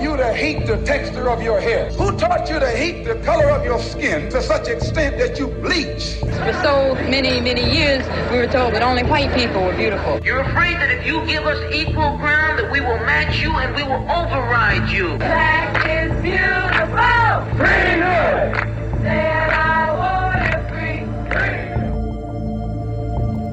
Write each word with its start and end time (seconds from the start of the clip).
taught 0.00 0.10
you 0.10 0.16
to 0.16 0.32
hate 0.32 0.66
the 0.66 0.76
texture 0.84 1.28
of 1.28 1.42
your 1.42 1.60
hair? 1.60 1.90
Who 1.92 2.16
taught 2.16 2.48
you 2.48 2.58
to 2.58 2.68
hate 2.70 3.04
the 3.04 3.16
color 3.16 3.50
of 3.50 3.64
your 3.64 3.78
skin 3.78 4.30
to 4.30 4.42
such 4.42 4.68
extent 4.68 5.18
that 5.18 5.38
you 5.38 5.48
bleach? 5.48 6.14
For 6.20 6.52
so 6.62 6.94
many, 7.10 7.40
many 7.40 7.70
years, 7.70 8.06
we 8.30 8.38
were 8.38 8.46
told 8.46 8.72
that 8.74 8.82
only 8.82 9.02
white 9.02 9.34
people 9.34 9.62
were 9.62 9.76
beautiful. 9.76 10.18
You're 10.24 10.40
afraid 10.40 10.76
that 10.76 10.90
if 10.90 11.06
you 11.06 11.24
give 11.26 11.44
us 11.46 11.60
equal 11.74 12.16
ground, 12.16 12.58
that 12.60 12.72
we 12.72 12.80
will 12.80 12.98
match 13.04 13.40
you 13.40 13.50
and 13.52 13.74
we 13.76 13.82
will 13.82 14.04
override 14.10 14.88
you. 14.90 15.18
Black 15.18 15.68
is 15.86 16.12
beautiful. 16.22 17.56
Freedom. 17.58 18.56
Said 19.02 19.50
I 19.52 19.92
wanna 20.00 20.68
free. 20.70 21.04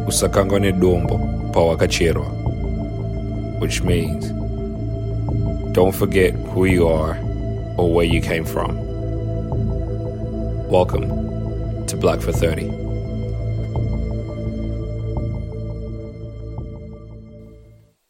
usakangwa 0.07 0.59
nedombo 0.59 1.17
pawakacherwa 1.53 2.25
which 3.59 3.81
means 3.81 4.36
don't 5.77 5.93
forget 5.93 6.33
who 6.33 6.65
you 6.65 6.87
are 6.87 7.15
or 7.77 7.93
where 7.93 8.03
you 8.03 8.19
came 8.19 8.43
from. 8.43 8.75
Welcome 10.69 11.85
to 11.85 11.95
black 11.95 12.19
for 12.19 12.31
30 12.31 12.65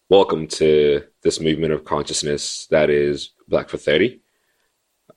welcome 0.09 0.47
to 0.47 1.03
this 1.23 1.41
movement 1.41 1.73
of 1.73 1.83
consciousness 1.83 2.67
that 2.67 2.89
is 2.89 3.31
black 3.49 3.67
for 3.67 3.77
30 3.77 4.21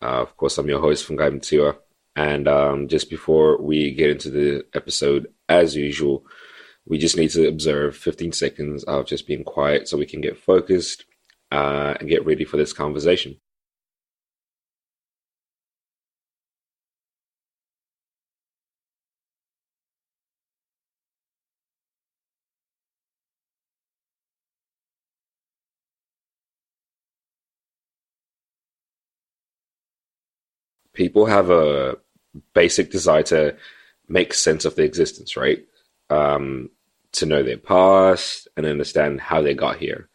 uh, 0.02 0.20
of 0.20 0.36
course 0.36 0.58
i'm 0.58 0.68
your 0.68 0.80
host 0.80 1.08
fungai 1.08 1.30
Mutsiwa 1.30 1.76
and 2.16 2.48
um, 2.48 2.88
just 2.88 3.08
before 3.08 3.62
we 3.62 3.94
get 3.94 4.10
into 4.10 4.28
the 4.28 4.64
episode 4.74 5.28
as 5.48 5.76
usual 5.76 6.26
we 6.84 6.98
just 6.98 7.16
need 7.16 7.30
to 7.30 7.46
observe 7.46 7.96
15 7.96 8.32
seconds 8.32 8.84
of 8.84 9.06
just 9.06 9.26
being 9.26 9.44
quiet 9.44 9.88
so 9.88 9.96
we 9.96 10.04
can 10.04 10.20
get 10.20 10.36
focused 10.36 11.06
uh, 11.52 11.94
and 12.00 12.08
get 12.08 12.26
ready 12.26 12.44
for 12.44 12.56
this 12.56 12.72
conversation. 12.72 13.36
People 30.92 31.26
have 31.26 31.50
a 31.50 31.96
basic 32.54 32.90
desire 32.92 33.22
to 33.24 33.56
make 34.08 34.34
sense 34.34 34.66
of 34.66 34.76
their 34.76 34.84
existence, 34.84 35.36
right? 35.36 35.66
Um, 36.10 36.70
to 37.12 37.26
know 37.26 37.42
their 37.42 37.58
past 37.58 38.48
and 38.56 38.66
understand 38.66 39.20
how 39.22 39.42
they 39.42 39.54
got 39.54 39.78
here. 39.78 40.09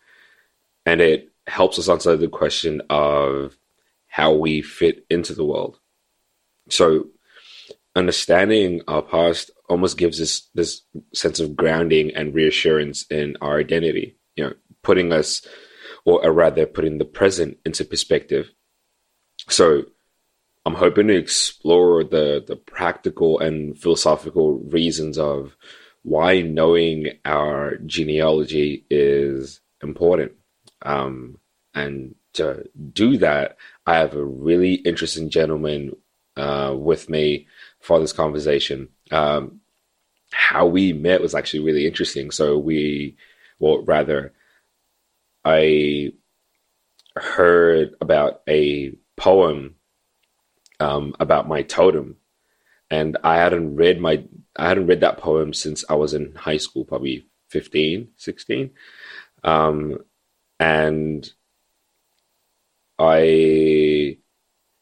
And 0.86 1.02
it 1.02 1.31
helps 1.47 1.80
us 1.80 1.89
answer 1.89 2.16
the 2.16 2.28
question 2.28 2.81
of 2.89 3.58
how 4.08 4.33
we 4.33 4.61
fit 4.61 5.05
into 5.09 5.33
the 5.33 5.45
world. 5.45 5.80
So, 6.69 7.08
understanding 7.95 8.81
our 8.88 9.02
past 9.02 9.52
almost 9.69 9.97
gives 9.97 10.22
us 10.22 10.50
this 10.53 10.81
sense 11.14 11.39
of 11.39 11.55
grounding 11.55 12.16
and 12.16 12.33
reassurance 12.33 13.05
in 13.09 13.38
our 13.42 13.59
identity, 13.59 14.17
you 14.36 14.44
know, 14.44 14.53
putting 14.83 15.11
us, 15.11 15.45
or 16.05 16.25
uh, 16.25 16.30
rather, 16.30 16.66
putting 16.66 16.97
the 16.97 17.05
present 17.05 17.58
into 17.66 17.86
perspective. 17.86 18.52
So, 19.49 19.83
I'm 20.66 20.75
hoping 20.75 21.08
to 21.08 21.16
explore 21.16 22.03
the, 22.03 22.44
the 22.45 22.55
practical 22.55 23.39
and 23.39 23.77
philosophical 23.77 24.59
reasons 24.59 25.17
of 25.17 25.55
why 26.02 26.42
knowing 26.42 27.10
our 27.23 27.77
genealogy 27.86 28.86
is 28.89 29.61
important. 29.83 30.31
Um, 30.86 31.40
and 31.73 32.16
to 32.34 32.64
do 32.94 33.18
that, 33.18 33.58
I 33.86 33.98
have 33.98 34.16
a 34.16 34.23
really 34.23 34.76
interesting 34.76 35.30
gentleman 35.30 35.94
uh, 36.38 36.73
with 36.78 37.10
me 37.10 37.48
for 37.80 38.00
this 38.00 38.14
conversation. 38.14 38.90
Um, 39.12 39.62
how 40.32 40.66
we 40.66 40.94
met 40.94 41.22
was 41.22 41.36
actually 41.36 41.62
really 41.62 41.86
interesting. 41.86 42.32
So 42.32 42.58
we, 42.58 43.16
well, 43.60 43.84
rather, 43.84 44.34
I 45.44 46.14
heard 47.16 47.96
about 48.02 48.42
a 48.48 48.96
poem 49.16 49.76
um, 50.80 51.16
about 51.20 51.48
my 51.48 51.62
totem, 51.62 52.17
and 52.90 53.17
I 53.23 53.38
hadn't 53.38 53.76
read 53.76 54.02
my 54.02 54.23
I 54.58 54.67
hadn't 54.67 54.88
read 54.88 55.02
that 55.02 55.17
poem 55.17 55.54
since 55.54 55.84
I 55.90 55.96
was 55.96 56.14
in 56.14 56.34
high 56.36 56.58
school, 56.58 56.86
probably 56.86 57.26
15, 57.50 58.10
16. 58.16 58.72
Um, 59.44 60.00
and 60.60 61.30
I 62.98 64.17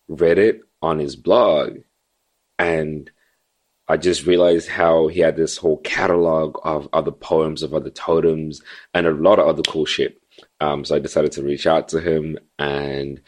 read 0.07 0.37
it 0.37 0.61
on 0.81 0.99
his 0.99 1.15
blog 1.15 1.79
and 2.59 3.09
I 3.87 3.97
just 3.97 4.25
realized 4.25 4.69
how 4.69 5.07
he 5.07 5.19
had 5.19 5.35
this 5.35 5.57
whole 5.57 5.77
catalog 5.77 6.57
of 6.63 6.87
other 6.93 7.11
poems 7.11 7.63
of 7.63 7.73
other 7.73 7.89
totems 7.89 8.61
and 8.93 9.05
a 9.05 9.11
lot 9.11 9.39
of 9.39 9.47
other 9.47 9.63
cool 9.63 9.85
shit. 9.85 10.21
Um, 10.61 10.85
so 10.85 10.95
I 10.95 10.99
decided 10.99 11.31
to 11.33 11.43
reach 11.43 11.67
out 11.67 11.89
to 11.89 11.99
him 11.99 12.37
and 12.57 13.21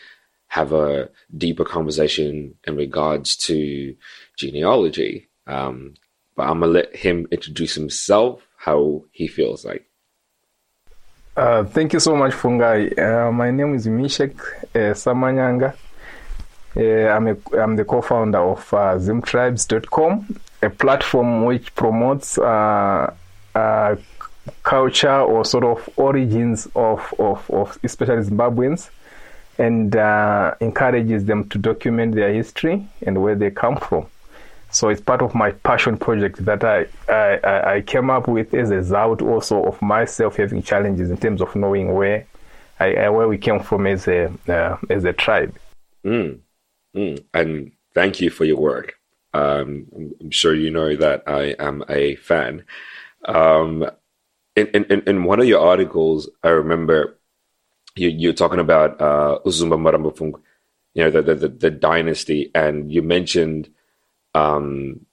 have 0.48 0.72
a 0.72 1.10
deeper 1.38 1.66
conversation 1.66 2.56
in 2.66 2.76
regards 2.78 3.36
to 3.36 3.96
genealogy. 4.38 5.30
Um, 5.46 5.96
but 6.36 6.44
I'm 6.44 6.62
gonna 6.62 6.72
let 6.72 6.96
him 6.96 7.28
introduce 7.32 7.76
himself, 7.76 8.42
how 8.58 9.06
he 9.12 9.28
feels 9.28 9.66
like. 9.66 9.86
Uh, 11.36 11.66
thank 11.66 11.92
you 11.92 12.00
so 12.00 12.16
much, 12.16 12.32
Fungai. 12.32 12.98
Uh, 12.98 13.30
my 13.30 13.52
name 13.52 13.74
is 13.74 13.88
Misheck 13.88 14.40
uh, 14.74 14.94
Samanyanga. 14.94 15.76
Uh, 16.78 17.10
I'm, 17.10 17.28
a, 17.28 17.36
I'm 17.62 17.76
the 17.76 17.84
co-founder 17.84 18.38
of 18.38 18.74
uh, 18.74 18.96
ZimTribes.com, 18.98 20.40
a 20.62 20.70
platform 20.70 21.44
which 21.44 21.76
promotes 21.76 22.38
uh, 22.38 23.14
uh, 23.54 23.96
culture 24.64 25.20
or 25.20 25.44
sort 25.44 25.66
of 25.66 25.90
origins 25.98 26.70
of, 26.74 27.14
of, 27.20 27.50
of 27.52 27.78
especially 27.84 28.24
Zimbabweans 28.24 28.90
and 29.58 29.94
encourages 30.62 31.26
them 31.26 31.50
to 31.50 31.58
document 31.58 32.16
their 32.16 32.34
history 32.34 32.88
and 33.02 33.22
where 33.22 33.36
they 33.36 33.52
come 33.52 33.76
from. 33.76 34.06
So 34.76 34.90
it's 34.90 35.00
part 35.00 35.22
of 35.22 35.34
my 35.34 35.52
passion 35.52 35.96
project 35.98 36.44
that 36.44 36.66
I, 36.66 36.86
I, 37.08 37.76
I 37.76 37.82
came 37.82 38.10
up 38.10 38.28
with 38.28 38.54
as 38.54 38.72
a 38.72 38.76
result 38.76 39.22
also 39.22 39.64
of 39.64 39.82
myself 39.82 40.36
having 40.36 40.62
challenges 40.62 41.10
in 41.10 41.16
terms 41.16 41.40
of 41.40 41.56
knowing 41.56 41.94
where 41.94 42.28
I, 42.82 43.08
where 43.08 43.30
we 43.30 43.38
came 43.38 43.62
from 43.62 43.88
as 43.88 44.06
a 44.10 44.30
uh, 44.50 44.76
as 44.90 45.06
a 45.06 45.14
tribe. 45.14 45.58
Mm, 46.06 46.40
mm. 46.94 47.24
And 47.34 47.72
thank 47.94 48.20
you 48.20 48.30
for 48.30 48.44
your 48.44 48.58
work. 48.58 48.96
Um, 49.34 49.88
I'm 50.20 50.32
sure 50.32 50.54
you 50.54 50.72
know 50.72 50.94
that 50.98 51.24
I 51.26 51.56
am 51.58 51.86
a 51.88 52.16
fan. 52.18 52.66
Um, 53.24 53.90
in, 54.58 54.68
in, 54.68 55.04
in 55.08 55.24
one 55.24 55.40
of 55.40 55.48
your 55.48 55.66
articles, 55.66 56.30
I 56.44 56.50
remember 56.50 57.18
you, 57.96 58.10
you're 58.10 58.34
talking 58.34 58.60
about 58.60 59.00
uh, 59.00 59.40
Uzumba 59.46 59.80
Maramba 59.80 60.14
Pfungwe, 60.14 60.42
you 60.94 61.06
know, 61.06 61.12
the, 61.12 61.22
the, 61.22 61.36
the, 61.36 61.48
the 61.48 61.72
dynasty, 61.72 62.52
and 62.54 62.92
you 62.92 63.02
mentioned 63.02 63.70
um, 64.36 65.06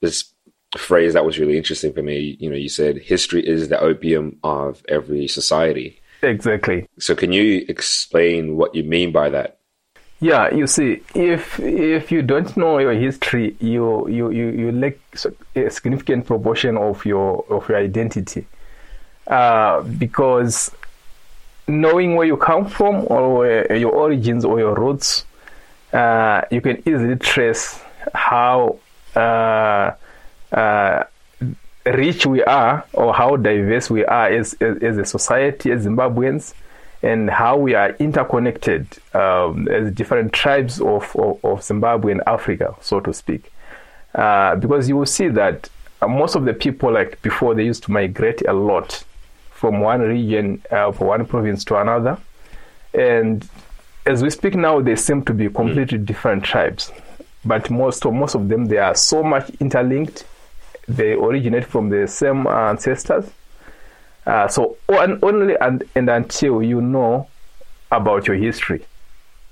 this 0.00 0.32
phrase 0.76 1.14
that 1.14 1.24
was 1.24 1.38
really 1.38 1.56
interesting 1.56 1.92
for 1.92 2.02
me. 2.02 2.36
You 2.40 2.50
know, 2.50 2.56
you 2.56 2.68
said 2.68 2.98
history 2.98 3.46
is 3.46 3.68
the 3.68 3.80
opium 3.80 4.38
of 4.44 4.82
every 4.88 5.28
society. 5.28 6.00
Exactly. 6.22 6.88
So, 6.98 7.14
can 7.14 7.32
you 7.32 7.64
explain 7.68 8.56
what 8.56 8.74
you 8.74 8.84
mean 8.84 9.12
by 9.12 9.30
that? 9.30 9.58
Yeah, 10.20 10.52
you 10.52 10.66
see, 10.66 11.02
if 11.14 11.60
if 11.60 12.10
you 12.10 12.22
don't 12.22 12.56
know 12.56 12.78
your 12.78 12.92
history, 12.92 13.56
you 13.60 14.08
you 14.08 14.30
you, 14.30 14.48
you 14.48 14.72
lack 14.72 14.96
a 15.54 15.70
significant 15.70 16.26
proportion 16.26 16.76
of 16.76 17.04
your 17.04 17.44
of 17.48 17.68
your 17.68 17.78
identity, 17.78 18.46
uh, 19.28 19.82
because 19.82 20.72
knowing 21.68 22.16
where 22.16 22.26
you 22.26 22.36
come 22.36 22.66
from 22.66 23.06
or 23.08 23.46
your 23.46 23.92
origins 23.92 24.44
or 24.44 24.58
your 24.58 24.74
roots, 24.74 25.24
uh, 25.92 26.42
you 26.50 26.60
can 26.60 26.82
easily 26.88 27.14
trace 27.14 27.80
how 28.14 28.78
uh, 29.14 29.92
uh, 30.52 31.04
rich 31.84 32.26
we 32.26 32.42
are 32.44 32.84
or 32.92 33.14
how 33.14 33.36
diverse 33.36 33.90
we 33.90 34.04
are 34.04 34.28
as, 34.28 34.54
as, 34.54 34.78
as, 34.82 34.98
a 34.98 35.04
society, 35.04 35.70
as 35.72 35.86
Zimbabweans, 35.86 36.54
and 37.02 37.30
how 37.30 37.56
we 37.56 37.74
are 37.74 37.90
interconnected 37.98 38.86
um, 39.14 39.68
as 39.68 39.92
different 39.92 40.32
tribes 40.32 40.80
of, 40.80 41.14
of, 41.16 41.44
of, 41.44 41.62
Zimbabwe 41.62 42.12
and 42.12 42.22
Africa, 42.26 42.74
so 42.80 43.00
to 43.00 43.14
speak. 43.14 43.52
Uh, 44.14 44.56
because 44.56 44.88
you 44.88 44.96
will 44.96 45.06
see 45.06 45.28
that 45.28 45.68
most 46.06 46.34
of 46.34 46.44
the 46.44 46.54
people, 46.54 46.92
like 46.92 47.20
before, 47.22 47.54
they 47.54 47.64
used 47.64 47.84
to 47.84 47.92
migrate 47.92 48.42
a 48.46 48.52
lot 48.52 49.04
from 49.50 49.80
one 49.80 50.00
region, 50.00 50.62
uh, 50.70 50.92
from 50.92 51.08
one 51.08 51.26
province 51.26 51.64
to 51.64 51.76
another. 51.76 52.18
And 52.94 53.48
as 54.06 54.22
we 54.22 54.30
speak 54.30 54.54
now, 54.54 54.80
they 54.80 54.96
seem 54.96 55.24
to 55.24 55.34
be 55.34 55.48
completely 55.48 55.98
different 55.98 56.44
tribes 56.44 56.90
but 57.44 57.70
most 57.70 58.04
of 58.04 58.12
most 58.12 58.34
of 58.34 58.48
them 58.48 58.66
they 58.66 58.78
are 58.78 58.94
so 58.94 59.22
much 59.22 59.50
interlinked. 59.60 60.24
They 60.86 61.12
originate 61.12 61.64
from 61.66 61.90
the 61.90 62.06
same 62.08 62.46
ancestors. 62.46 63.30
Uh, 64.26 64.48
so 64.48 64.76
on, 64.88 65.18
only 65.22 65.56
and, 65.60 65.84
and 65.94 66.08
until 66.10 66.62
you 66.62 66.80
know 66.80 67.28
about 67.90 68.26
your 68.26 68.36
history. 68.36 68.84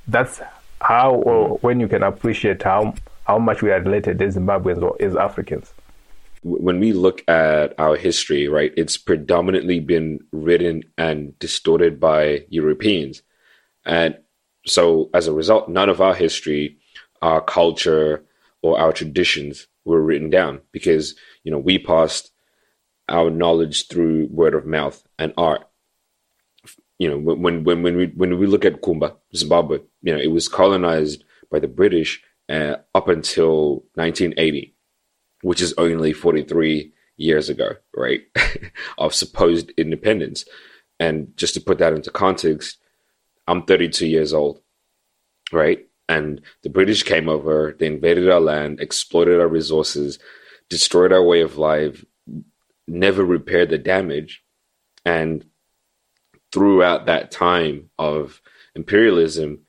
That's 0.06 0.40
how 0.80 1.14
or 1.14 1.58
when 1.58 1.80
you 1.80 1.88
can 1.88 2.02
appreciate 2.02 2.62
how 2.62 2.94
how 3.26 3.38
much 3.38 3.62
we 3.62 3.70
are 3.70 3.80
related 3.80 4.20
as 4.22 4.36
Zimbabweans 4.36 4.82
or 4.82 4.96
as 5.00 5.16
Africans. 5.16 5.72
when 6.46 6.78
we 6.78 6.92
look 6.92 7.28
at 7.28 7.74
our 7.78 7.96
history, 7.96 8.46
right, 8.46 8.72
it's 8.76 8.96
predominantly 8.96 9.80
been 9.80 10.20
written 10.30 10.84
and 10.96 11.36
distorted 11.40 11.98
by 11.98 12.44
Europeans. 12.48 13.22
And 13.84 14.16
so 14.64 15.10
as 15.12 15.26
a 15.26 15.32
result, 15.32 15.68
none 15.68 15.88
of 15.88 16.00
our 16.00 16.14
history, 16.14 16.78
our 17.22 17.40
culture, 17.40 18.24
or 18.62 18.78
our 18.78 18.92
traditions 18.92 19.66
were 19.84 20.02
written 20.02 20.30
down 20.30 20.60
because, 20.72 21.14
you 21.44 21.52
know, 21.52 21.58
we 21.58 21.78
passed 21.78 22.32
our 23.08 23.30
knowledge 23.30 23.88
through 23.88 24.26
word 24.30 24.54
of 24.54 24.66
mouth 24.66 25.02
and 25.18 25.32
art. 25.36 25.68
You 26.98 27.10
know, 27.10 27.18
when 27.18 27.62
when 27.62 27.82
when 27.82 27.96
we 27.96 28.06
when 28.06 28.38
we 28.38 28.46
look 28.46 28.64
at 28.64 28.80
Kumba, 28.80 29.16
Zimbabwe, 29.34 29.78
you 30.02 30.14
know, 30.14 30.20
it 30.20 30.32
was 30.32 30.48
colonized 30.48 31.24
by 31.50 31.58
the 31.58 31.68
British 31.68 32.22
uh, 32.48 32.76
up 32.94 33.08
until 33.08 33.84
1980 33.94 34.76
which 35.42 35.60
is 35.60 35.74
only 35.78 36.12
43 36.12 36.92
years 37.16 37.48
ago, 37.48 37.72
right, 37.96 38.22
of 38.98 39.14
supposed 39.14 39.70
independence. 39.76 40.44
And 40.98 41.36
just 41.36 41.54
to 41.54 41.60
put 41.60 41.78
that 41.78 41.92
into 41.92 42.10
context, 42.10 42.78
I'm 43.46 43.64
32 43.64 44.06
years 44.06 44.32
old, 44.32 44.60
right? 45.52 45.86
And 46.08 46.40
the 46.62 46.70
British 46.70 47.02
came 47.02 47.28
over, 47.28 47.74
they 47.78 47.86
invaded 47.86 48.30
our 48.30 48.40
land, 48.40 48.80
exploited 48.80 49.40
our 49.40 49.48
resources, 49.48 50.18
destroyed 50.68 51.12
our 51.12 51.22
way 51.22 51.40
of 51.40 51.58
life, 51.58 52.04
never 52.86 53.24
repaired 53.24 53.70
the 53.70 53.78
damage. 53.78 54.44
And 55.04 55.44
throughout 56.52 57.06
that 57.06 57.30
time 57.30 57.90
of 57.98 58.40
imperialism, 58.74 59.60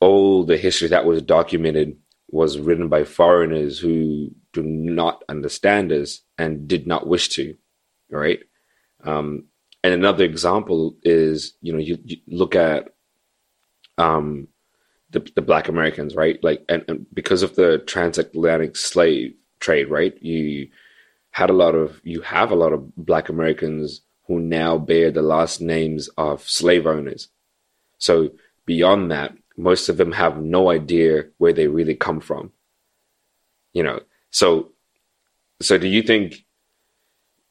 all 0.00 0.44
the 0.44 0.56
history 0.56 0.88
that 0.88 1.04
was 1.04 1.22
documented 1.22 1.96
was 2.28 2.58
written 2.58 2.88
by 2.88 3.04
foreigners 3.04 3.78
who 3.78 4.30
do 4.52 4.62
not 4.62 5.22
understand 5.28 5.92
us 5.92 6.20
and 6.38 6.66
did 6.66 6.86
not 6.86 7.06
wish 7.06 7.28
to, 7.28 7.54
right? 8.10 8.40
Um, 9.04 9.44
and 9.84 9.92
another 9.92 10.24
example 10.24 10.96
is, 11.02 11.54
you 11.60 11.72
know, 11.72 11.78
you, 11.78 11.98
you 12.04 12.16
look 12.26 12.54
at 12.56 12.94
um, 13.98 14.48
the, 15.12 15.20
the 15.34 15.42
Black 15.42 15.68
Americans, 15.68 16.14
right? 16.14 16.42
Like, 16.42 16.64
and, 16.68 16.84
and 16.88 17.06
because 17.12 17.42
of 17.42 17.54
the 17.54 17.78
transatlantic 17.78 18.76
slave 18.76 19.34
trade, 19.60 19.88
right? 19.88 20.20
You 20.22 20.68
had 21.30 21.50
a 21.50 21.54
lot 21.54 21.74
of, 21.74 22.00
you 22.02 22.20
have 22.22 22.50
a 22.50 22.56
lot 22.56 22.72
of 22.72 22.94
Black 22.96 23.28
Americans 23.28 24.02
who 24.26 24.40
now 24.40 24.78
bear 24.78 25.10
the 25.10 25.22
last 25.22 25.60
names 25.60 26.08
of 26.16 26.48
slave 26.48 26.86
owners. 26.86 27.28
So 27.98 28.30
beyond 28.66 29.10
that, 29.10 29.36
most 29.56 29.88
of 29.88 29.96
them 29.96 30.12
have 30.12 30.42
no 30.42 30.70
idea 30.70 31.24
where 31.38 31.52
they 31.52 31.68
really 31.68 31.94
come 31.94 32.20
from. 32.20 32.52
You 33.72 33.82
know, 33.82 34.00
so 34.30 34.72
so 35.60 35.78
do 35.78 35.88
you 35.88 36.02
think 36.02 36.44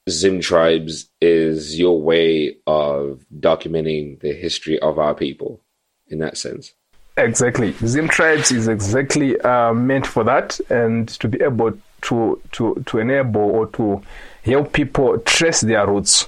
ZimTribes 0.10 1.08
is 1.22 1.80
your 1.80 2.02
way 2.02 2.58
of 2.68 3.25
documenting 3.40 4.19
the 4.19 4.34
history 4.34 4.80
of 4.80 5.00
our 5.00 5.16
people 5.16 5.62
in 6.08 6.19
that 6.19 6.38
sense? 6.38 6.74
Exactly. 7.18 7.74
ZimTribes 7.74 8.52
is 8.52 8.68
exactly 8.68 9.40
uh, 9.42 9.74
meant 9.74 10.08
for 10.08 10.24
that 10.24 10.60
and 10.69 11.08
to 11.10 11.28
be 11.28 11.42
able 11.44 11.78
to, 12.04 12.42
to, 12.54 12.84
to 12.86 12.98
enable 13.00 13.42
or 13.42 13.68
to 13.68 14.02
help 14.44 14.74
people 14.74 15.18
trace 15.19 15.62
their 15.62 15.86
roots. 15.86 16.28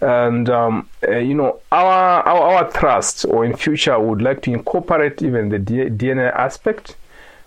And, 0.00 0.50
um, 0.50 0.88
uh, 1.06 1.16
you 1.16 1.34
know, 1.34 1.60
our, 1.70 2.22
our, 2.22 2.56
our 2.56 2.70
trust 2.72 3.24
or 3.26 3.44
in 3.44 3.56
future 3.56 3.98
would 3.98 4.22
like 4.22 4.42
to 4.42 4.52
incorporate 4.52 5.22
even 5.22 5.50
the 5.50 5.58
D- 5.58 5.88
DNA 5.88 6.32
aspect 6.34 6.96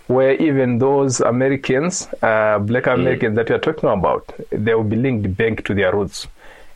where 0.07 0.33
even 0.35 0.79
those 0.79 1.19
Americans, 1.19 2.07
uh, 2.21 2.59
black 2.59 2.87
Americans 2.87 3.33
mm. 3.33 3.35
that 3.35 3.49
we 3.49 3.55
are 3.55 3.59
talking 3.59 3.89
about, 3.89 4.33
they 4.51 4.73
will 4.73 4.83
be 4.83 4.95
linked 4.95 5.35
back 5.35 5.63
to 5.65 5.73
their 5.73 5.93
roots. 5.93 6.27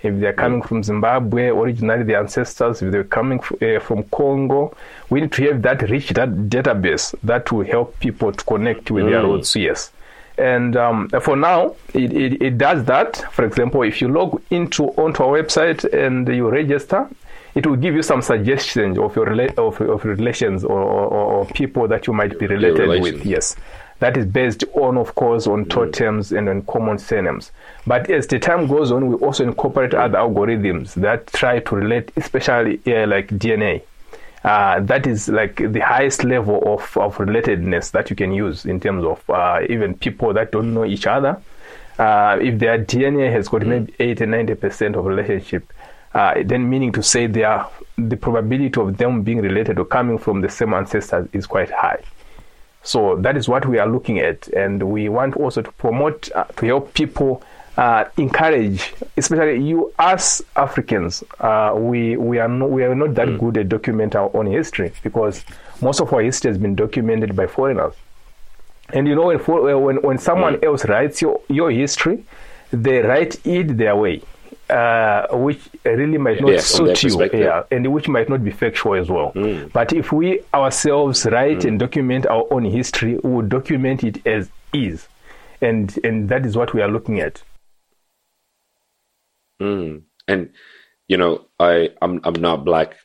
If 0.04 0.20
they're 0.20 0.34
coming 0.34 0.62
from 0.64 0.84
Zimbabwe, 0.84 1.48
originally 1.48 2.04
their 2.04 2.20
ancestors, 2.20 2.82
if 2.82 2.92
they're 2.92 3.04
coming 3.04 3.40
uh, 3.62 3.80
from 3.80 4.04
Congo, 4.06 4.76
we 5.10 5.22
need 5.22 5.32
to 5.34 5.44
have 5.44 5.62
that 5.62 5.90
rich 5.90 6.10
that 6.10 6.30
database 6.30 7.14
that 7.24 7.52
will 7.52 7.66
help 7.66 8.00
people 8.00 8.32
to 8.32 8.44
connect 8.46 8.90
with 8.90 9.06
mm. 9.06 9.12
their 9.12 9.24
roots. 9.24 9.56
Yes. 9.56 9.92
And 10.38 10.76
um, 10.76 11.10
for 11.22 11.36
now, 11.36 11.76
it, 11.94 12.14
it, 12.14 12.42
it, 12.42 12.58
does 12.58 12.84
that. 12.86 13.18
For 13.32 13.46
example, 13.46 13.84
if 13.84 14.02
you 14.02 14.08
log 14.08 14.42
into 14.50 14.86
onto 14.92 15.24
our 15.24 15.40
website 15.42 15.84
and 15.94 16.28
you 16.28 16.50
register, 16.50 17.08
it 17.54 17.68
will 17.68 17.76
give 17.76 17.94
you 17.94 18.02
some 18.02 18.22
suggestions 18.22 18.98
of 18.98 19.16
your 19.16 19.26
rela- 19.26 19.56
of, 19.58 19.80
of 19.82 20.06
relations 20.06 20.64
or, 20.64 20.80
or, 20.80 21.06
or, 21.08 21.46
people 21.48 21.88
that 21.88 22.08
you 22.08 22.14
might 22.14 22.40
be 22.40 22.48
related 22.48 23.02
with. 23.02 23.26
Yes, 23.26 23.56
that 24.02 24.18
is 24.18 24.26
based 24.26 24.64
on, 24.74 24.98
of 24.98 25.14
course, 25.14 25.46
on 25.46 25.64
totems 25.66 26.32
and 26.32 26.50
on 26.50 26.64
common 26.64 26.98
surnames. 26.98 27.52
But 27.86 28.10
as 28.10 28.26
the 28.26 28.40
time 28.40 28.66
goes 28.66 28.92
on, 28.92 29.08
we 29.08 29.16
also 29.16 29.44
incorporate 29.44 29.94
other 29.94 30.18
algorithms 30.18 30.96
that 30.96 31.28
try 31.28 31.60
to 31.60 31.76
relate, 31.76 32.12
especially 32.18 32.82
uh, 32.88 33.06
like 33.06 33.28
DNA. 33.28 33.84
Uh, 34.44 34.80
that 34.80 35.06
is 35.06 35.30
like 35.30 35.58
the 35.58 35.80
highest 35.82 36.24
level 36.24 36.58
of, 36.66 36.98
of 36.98 37.16
relatedness 37.18 37.92
that 37.92 38.10
you 38.10 38.16
can 38.16 38.32
use 38.32 38.66
in 38.66 38.80
terms 38.80 39.06
of 39.06 39.30
uh, 39.30 39.62
even 39.70 39.94
people 39.94 40.34
that 40.34 40.52
don't 40.52 40.74
know 40.74 40.84
each 40.84 41.06
other. 41.06 41.40
Uh, 42.00 42.40
if 42.42 42.58
their 42.58 42.84
DNA 42.84 43.32
has 43.32 43.48
got 43.50 43.64
maybe 43.68 43.94
80 44.00 44.26
90% 44.26 44.96
of 44.96 45.06
relationship, 45.06 45.72
uh, 46.16 46.34
then 46.44 46.68
meaning 46.68 46.92
to 46.92 47.04
say 47.04 47.28
they 47.28 47.44
are, 47.44 47.70
the 48.00 48.18
probability 48.18 48.82
of 48.82 48.98
them 48.98 49.22
being 49.22 49.42
related 49.42 49.78
or 49.78 49.86
coming 49.86 50.18
from 50.18 50.42
the 50.42 50.50
same 50.50 50.74
ancestors 50.74 51.30
is 51.34 51.46
quite 51.46 51.70
high. 51.70 52.02
So 52.84 53.16
that 53.18 53.38
is 53.38 53.48
what 53.48 53.68
we 53.68 53.78
are 53.78 53.88
looking 53.88 54.20
at, 54.20 54.48
and 54.50 54.92
we 54.92 55.08
want 55.08 55.36
also 55.36 55.62
to 55.62 55.72
promote 55.74 56.32
uh, 56.32 56.46
to 56.46 56.66
help 56.66 56.94
people 56.96 57.44
uh, 57.78 58.06
encourage, 58.18 58.94
especially 59.18 59.64
you 59.64 59.94
as 60.00 60.42
Africans. 60.56 61.24
Uh, 61.40 61.74
we 61.76 62.18
we 62.18 62.40
are 62.40 62.48
not 62.48 62.72
we 62.72 62.84
are 62.84 62.96
not 62.96 63.14
that 63.16 63.28
mm. 63.28 63.40
good 63.40 63.58
at 63.58 63.70
documenting 63.70 64.16
our 64.16 64.36
own 64.36 64.48
history 64.48 64.92
because 65.04 65.46
most 65.82 66.02
of 66.02 66.12
our 66.12 66.22
history 66.22 66.50
has 66.50 66.58
been 66.58 66.76
documented 66.76 67.36
by 67.36 67.46
foreigners. 67.46 67.94
And 68.90 69.08
you 69.08 69.16
know 69.16 69.28
when 69.28 69.84
when 69.84 70.02
when 70.02 70.18
someone 70.18 70.56
mm. 70.56 70.64
else 70.64 70.86
writes 70.86 71.22
your 71.22 71.40
your 71.50 71.70
history, 71.70 72.26
they 72.72 73.00
write 73.00 73.46
it 73.46 73.78
their 73.78 73.96
way 73.96 74.24
uh, 74.72 75.28
which 75.32 75.70
really 75.84 76.18
might 76.18 76.42
not 76.42 76.54
yeah, 76.54 76.60
suit 76.60 77.04
you, 77.04 77.30
yeah, 77.34 77.64
and 77.72 77.92
which 77.94 78.08
might 78.08 78.30
not 78.30 78.44
be 78.44 78.52
factual 78.52 78.96
as 78.96 79.10
well. 79.10 79.34
Mm. 79.34 79.72
But 79.72 79.94
if 79.94 80.12
we 80.12 80.42
ourselves 80.54 81.26
write 81.26 81.60
mm. 81.60 81.66
and 81.66 81.80
document 81.80 82.26
our 82.26 82.46
own 82.52 82.64
history, 82.64 83.18
we 83.24 83.30
will 83.30 83.42
document 83.42 84.04
it 84.04 84.26
as 84.26 84.50
is, 84.74 85.08
and 85.62 85.98
and 86.04 86.30
that 86.30 86.46
is 86.46 86.56
what 86.56 86.74
we 86.74 86.82
are 86.82 86.90
looking 86.90 87.20
at. 87.20 87.44
Mm. 89.62 90.04
And 90.28 90.50
you 91.08 91.18
know, 91.18 91.46
I 91.60 91.90
I'm 92.02 92.22
I'm 92.24 92.40
not 92.42 92.64
black. 92.64 92.96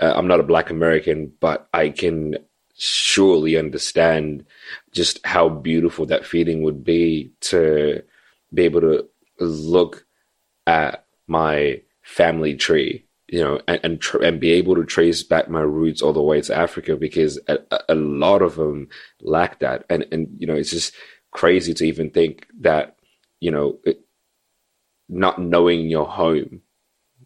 Uh, 0.00 0.12
I'm 0.14 0.26
not 0.26 0.40
a 0.40 0.44
black 0.44 0.70
American, 0.70 1.32
but 1.40 1.68
I 1.72 1.88
can 1.88 2.36
surely 2.76 3.56
understand 3.56 4.44
just 4.92 5.24
how 5.24 5.48
beautiful 5.48 6.04
that 6.06 6.26
feeling 6.26 6.62
would 6.62 6.82
be 6.84 7.30
to 7.40 8.02
be 8.52 8.62
able 8.64 8.80
to 8.80 9.08
look 9.38 10.04
at 10.66 11.03
my 11.26 11.80
family 12.02 12.54
tree, 12.54 13.06
you 13.28 13.40
know, 13.40 13.60
and 13.66 13.80
and, 13.82 14.00
tr- 14.00 14.22
and 14.22 14.40
be 14.40 14.52
able 14.52 14.74
to 14.76 14.84
trace 14.84 15.22
back 15.22 15.48
my 15.48 15.60
roots 15.60 16.02
all 16.02 16.12
the 16.12 16.22
way 16.22 16.40
to 16.40 16.56
Africa 16.56 16.96
because 16.96 17.38
a, 17.48 17.58
a 17.88 17.94
lot 17.94 18.42
of 18.42 18.56
them 18.56 18.88
lack 19.20 19.60
that, 19.60 19.84
and 19.88 20.06
and 20.12 20.28
you 20.38 20.46
know, 20.46 20.54
it's 20.54 20.70
just 20.70 20.94
crazy 21.30 21.74
to 21.74 21.84
even 21.84 22.10
think 22.10 22.46
that 22.60 22.96
you 23.40 23.50
know, 23.50 23.78
it, 23.84 24.00
not 25.08 25.40
knowing 25.40 25.88
your 25.88 26.06
home 26.06 26.62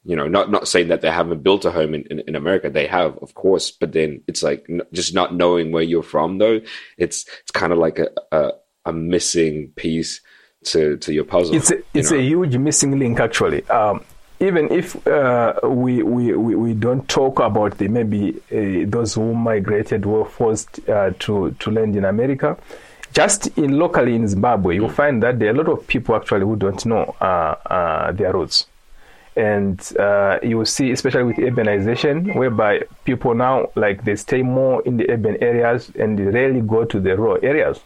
you 0.08 0.16
know 0.16 0.26
not 0.26 0.50
not 0.50 0.66
saying 0.66 0.88
that 0.88 1.02
they 1.02 1.10
haven't 1.10 1.42
built 1.42 1.64
a 1.64 1.70
home 1.70 1.94
in, 1.94 2.02
in, 2.10 2.20
in, 2.20 2.34
america. 2.34 2.70
They 2.70 2.86
have 2.86 3.18
of 3.18 3.34
course 3.34 3.70
but 3.70 3.92
then 3.92 4.22
it's 4.26 4.42
like 4.42 4.66
just 4.92 5.14
not 5.14 5.34
knowing 5.34 5.70
where 5.70 5.82
you're 5.82 6.02
from 6.02 6.38
though 6.38 6.60
it's 6.96 7.26
it's 7.42 7.50
kind 7.52 7.72
of 7.72 7.78
like 7.78 7.98
a, 7.98 8.08
a, 8.32 8.52
a 8.86 8.92
missing 8.92 9.72
piece 9.76 10.20
to 10.64 10.96
to 10.98 11.12
your 11.12 11.24
puzzle. 11.24 11.54
It's 11.54 11.70
a, 11.70 11.78
it's 11.94 12.10
know? 12.10 12.18
a 12.18 12.22
huge 12.22 12.56
missing 12.56 12.98
link 12.98 13.20
actually. 13.20 13.64
Um, 13.68 14.04
even 14.40 14.70
if 14.70 15.06
uh, 15.06 15.54
we, 15.64 16.02
we, 16.02 16.32
we, 16.32 16.54
we, 16.54 16.72
don't 16.72 17.08
talk 17.08 17.40
about 17.40 17.76
the 17.78 17.88
maybe 17.88 18.36
uh, 18.52 18.88
those 18.88 19.14
who 19.14 19.34
migrated 19.34 20.06
were 20.06 20.24
forced 20.24 20.88
uh, 20.88 21.10
to, 21.18 21.50
to 21.58 21.70
land 21.72 21.96
in 21.96 22.04
America, 22.04 22.56
just 23.12 23.48
in 23.58 23.78
locally 23.78 24.14
in 24.14 24.28
Zimbabwe, 24.28 24.76
you'll 24.76 24.90
find 24.90 25.22
that 25.24 25.40
there 25.40 25.48
are 25.48 25.54
a 25.54 25.56
lot 25.56 25.68
of 25.68 25.84
people 25.88 26.14
actually 26.14 26.42
who 26.42 26.54
don't 26.54 26.86
know 26.86 27.16
uh, 27.20 27.56
uh, 27.66 28.12
their 28.12 28.32
roots. 28.32 28.66
And 29.34 29.80
uh, 29.98 30.38
you 30.42 30.58
will 30.58 30.66
see, 30.66 30.90
especially 30.92 31.24
with 31.24 31.36
urbanization, 31.36 32.36
whereby 32.36 32.82
people 33.04 33.34
now 33.34 33.70
like 33.74 34.04
they 34.04 34.16
stay 34.16 34.42
more 34.42 34.82
in 34.82 34.98
the 34.98 35.10
urban 35.10 35.36
areas 35.42 35.90
and 35.98 36.18
they 36.18 36.24
rarely 36.24 36.60
go 36.60 36.84
to 36.84 37.00
the 37.00 37.16
rural 37.16 37.38
areas 37.42 37.80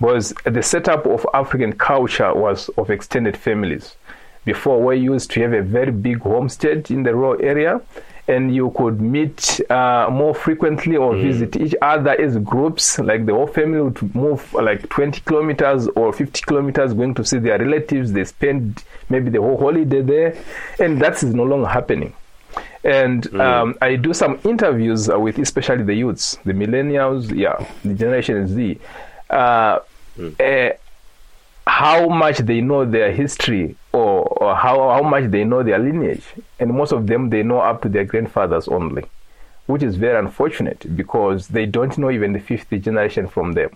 because 0.00 0.32
the 0.44 0.62
setup 0.62 1.06
of 1.06 1.26
African 1.34 1.72
culture 1.72 2.34
was 2.34 2.68
of 2.70 2.90
extended 2.90 3.36
families. 3.36 3.96
Before, 4.44 4.82
we 4.82 4.96
used 4.98 5.30
to 5.32 5.40
have 5.42 5.52
a 5.52 5.62
very 5.62 5.92
big 5.92 6.20
homestead 6.20 6.90
in 6.90 7.04
the 7.04 7.14
rural 7.14 7.40
area, 7.40 7.80
and 8.26 8.54
you 8.54 8.70
could 8.76 9.00
meet 9.00 9.60
uh, 9.70 10.08
more 10.10 10.34
frequently 10.34 10.96
or 10.96 11.14
visit 11.14 11.56
each 11.56 11.74
other 11.80 12.10
as 12.20 12.36
groups. 12.38 12.98
Like 12.98 13.26
the 13.26 13.34
whole 13.34 13.46
family 13.46 13.80
would 13.80 14.14
move 14.14 14.52
like 14.54 14.88
20 14.88 15.20
kilometers 15.20 15.86
or 15.88 16.12
50 16.12 16.40
kilometers 16.42 16.92
going 16.92 17.14
to 17.14 17.24
see 17.24 17.38
their 17.38 17.58
relatives. 17.58 18.12
They 18.12 18.24
spend 18.24 18.82
maybe 19.08 19.30
the 19.30 19.40
whole 19.40 19.58
holiday 19.58 20.02
there, 20.02 20.36
and 20.80 21.00
that 21.00 21.22
is 21.22 21.34
no 21.34 21.44
longer 21.44 21.68
happening. 21.68 22.14
And 22.84 23.32
um, 23.40 23.76
I 23.80 23.94
do 23.94 24.12
some 24.12 24.40
interviews 24.44 25.08
with 25.08 25.38
especially 25.38 25.84
the 25.84 25.94
youths, 25.94 26.36
the 26.44 26.52
millennials, 26.52 27.32
yeah, 27.36 27.64
the 27.84 27.94
Generation 27.94 28.48
Z. 28.48 28.80
Uh, 29.32 29.80
eh, 30.38 30.72
how 31.66 32.08
much 32.08 32.38
they 32.38 32.60
know 32.60 32.84
their 32.84 33.12
history 33.12 33.76
or, 33.92 34.22
or 34.24 34.54
how, 34.54 34.90
how 34.90 35.02
much 35.02 35.30
they 35.30 35.44
know 35.44 35.62
their 35.62 35.78
lineage. 35.78 36.24
And 36.58 36.72
most 36.74 36.92
of 36.92 37.06
them, 37.06 37.30
they 37.30 37.42
know 37.42 37.60
up 37.60 37.82
to 37.82 37.88
their 37.88 38.04
grandfathers 38.04 38.68
only, 38.68 39.04
which 39.66 39.82
is 39.82 39.96
very 39.96 40.18
unfortunate 40.18 40.96
because 40.96 41.48
they 41.48 41.66
don't 41.66 41.96
know 41.98 42.10
even 42.10 42.32
the 42.32 42.40
fifth 42.40 42.68
generation 42.70 43.26
from 43.28 43.52
them. 43.52 43.70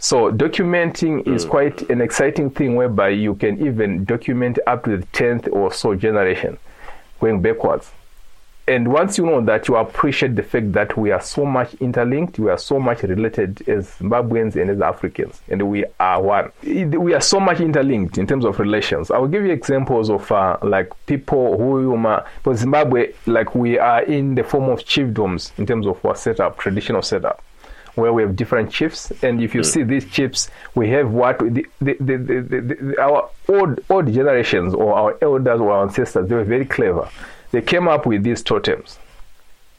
So 0.00 0.30
documenting 0.30 1.26
is 1.26 1.44
quite 1.44 1.90
an 1.90 2.00
exciting 2.00 2.50
thing 2.50 2.76
whereby 2.76 3.08
you 3.08 3.34
can 3.34 3.66
even 3.66 4.04
document 4.04 4.60
up 4.66 4.84
to 4.84 4.98
the 4.98 5.06
10th 5.06 5.52
or 5.52 5.72
so 5.72 5.96
generation 5.96 6.56
going 7.20 7.42
backwards. 7.42 7.90
And 8.68 8.92
once 8.92 9.16
you 9.16 9.24
know 9.24 9.40
that, 9.46 9.66
you 9.66 9.76
appreciate 9.76 10.36
the 10.36 10.42
fact 10.42 10.72
that 10.72 10.94
we 10.94 11.10
are 11.10 11.22
so 11.22 11.46
much 11.46 11.72
interlinked, 11.80 12.38
we 12.38 12.50
are 12.50 12.58
so 12.58 12.78
much 12.78 13.02
related 13.02 13.66
as 13.66 13.88
Zimbabweans 13.92 14.56
and 14.56 14.68
as 14.68 14.82
Africans, 14.82 15.40
and 15.48 15.70
we 15.70 15.86
are 15.98 16.20
one. 16.22 16.52
We 16.62 17.14
are 17.14 17.20
so 17.22 17.40
much 17.40 17.60
interlinked 17.60 18.18
in 18.18 18.26
terms 18.26 18.44
of 18.44 18.58
relations. 18.58 19.10
I 19.10 19.16
will 19.16 19.28
give 19.28 19.42
you 19.42 19.52
examples 19.52 20.10
of 20.10 20.30
uh, 20.30 20.58
like 20.62 20.92
people 21.06 21.56
who 21.56 21.80
you 21.80 21.96
ma- 21.96 22.24
for 22.42 22.54
Zimbabwe, 22.54 23.14
like 23.24 23.54
we 23.54 23.78
are 23.78 24.02
in 24.02 24.34
the 24.34 24.44
form 24.44 24.68
of 24.68 24.80
chiefdoms 24.80 25.58
in 25.58 25.64
terms 25.64 25.86
of 25.86 26.04
our 26.04 26.14
setup, 26.14 26.58
traditional 26.58 27.00
setup 27.00 27.42
where 27.94 28.12
we 28.12 28.22
have 28.22 28.36
different 28.36 28.70
chiefs, 28.70 29.10
and 29.22 29.42
if 29.42 29.54
you 29.56 29.62
mm. 29.62 29.66
see 29.66 29.82
these 29.82 30.04
chiefs, 30.04 30.50
we 30.76 30.88
have 30.88 31.10
what 31.10 31.38
the, 31.40 31.66
the, 31.80 31.96
the, 31.98 32.16
the, 32.16 32.40
the, 32.40 32.60
the, 32.60 33.02
our 33.02 33.28
old 33.48 33.80
old 33.90 34.12
generations 34.12 34.72
or 34.72 34.94
our 34.94 35.18
elders 35.20 35.60
or 35.60 35.72
our 35.72 35.82
ancestors 35.82 36.28
they 36.28 36.34
were 36.34 36.44
very 36.44 36.64
clever. 36.64 37.08
They 37.50 37.62
came 37.62 37.88
up 37.88 38.06
with 38.06 38.22
these 38.22 38.42
totems 38.42 38.98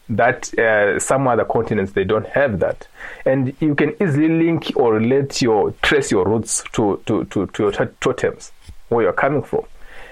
that 0.10 0.58
uh, 0.58 1.00
some 1.00 1.28
other 1.28 1.46
continents 1.46 1.92
they 1.92 2.04
don't 2.04 2.26
have 2.28 2.60
that, 2.60 2.88
and 3.26 3.56
you 3.60 3.76
can 3.76 3.96
easily 4.02 4.28
link 4.28 4.72
or 4.76 4.96
relate 4.96 5.42
your 5.42 5.72
trace 5.84 6.10
your 6.12 6.26
roots 6.26 6.64
to 6.74 7.02
to 7.06 7.26
to, 7.26 7.46
to 7.48 7.64
your 7.64 7.72
totems 7.72 8.52
where 8.90 9.04
you're 9.04 9.14
coming 9.14 9.44
from, 9.44 9.64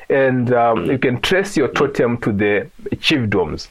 and 0.09 0.53
um, 0.53 0.85
you 0.85 0.99
can 0.99 1.19
trace 1.21 1.57
your 1.57 1.69
totem 1.69 2.17
to 2.19 2.31
the 2.31 2.69
chiefdoms. 2.97 3.67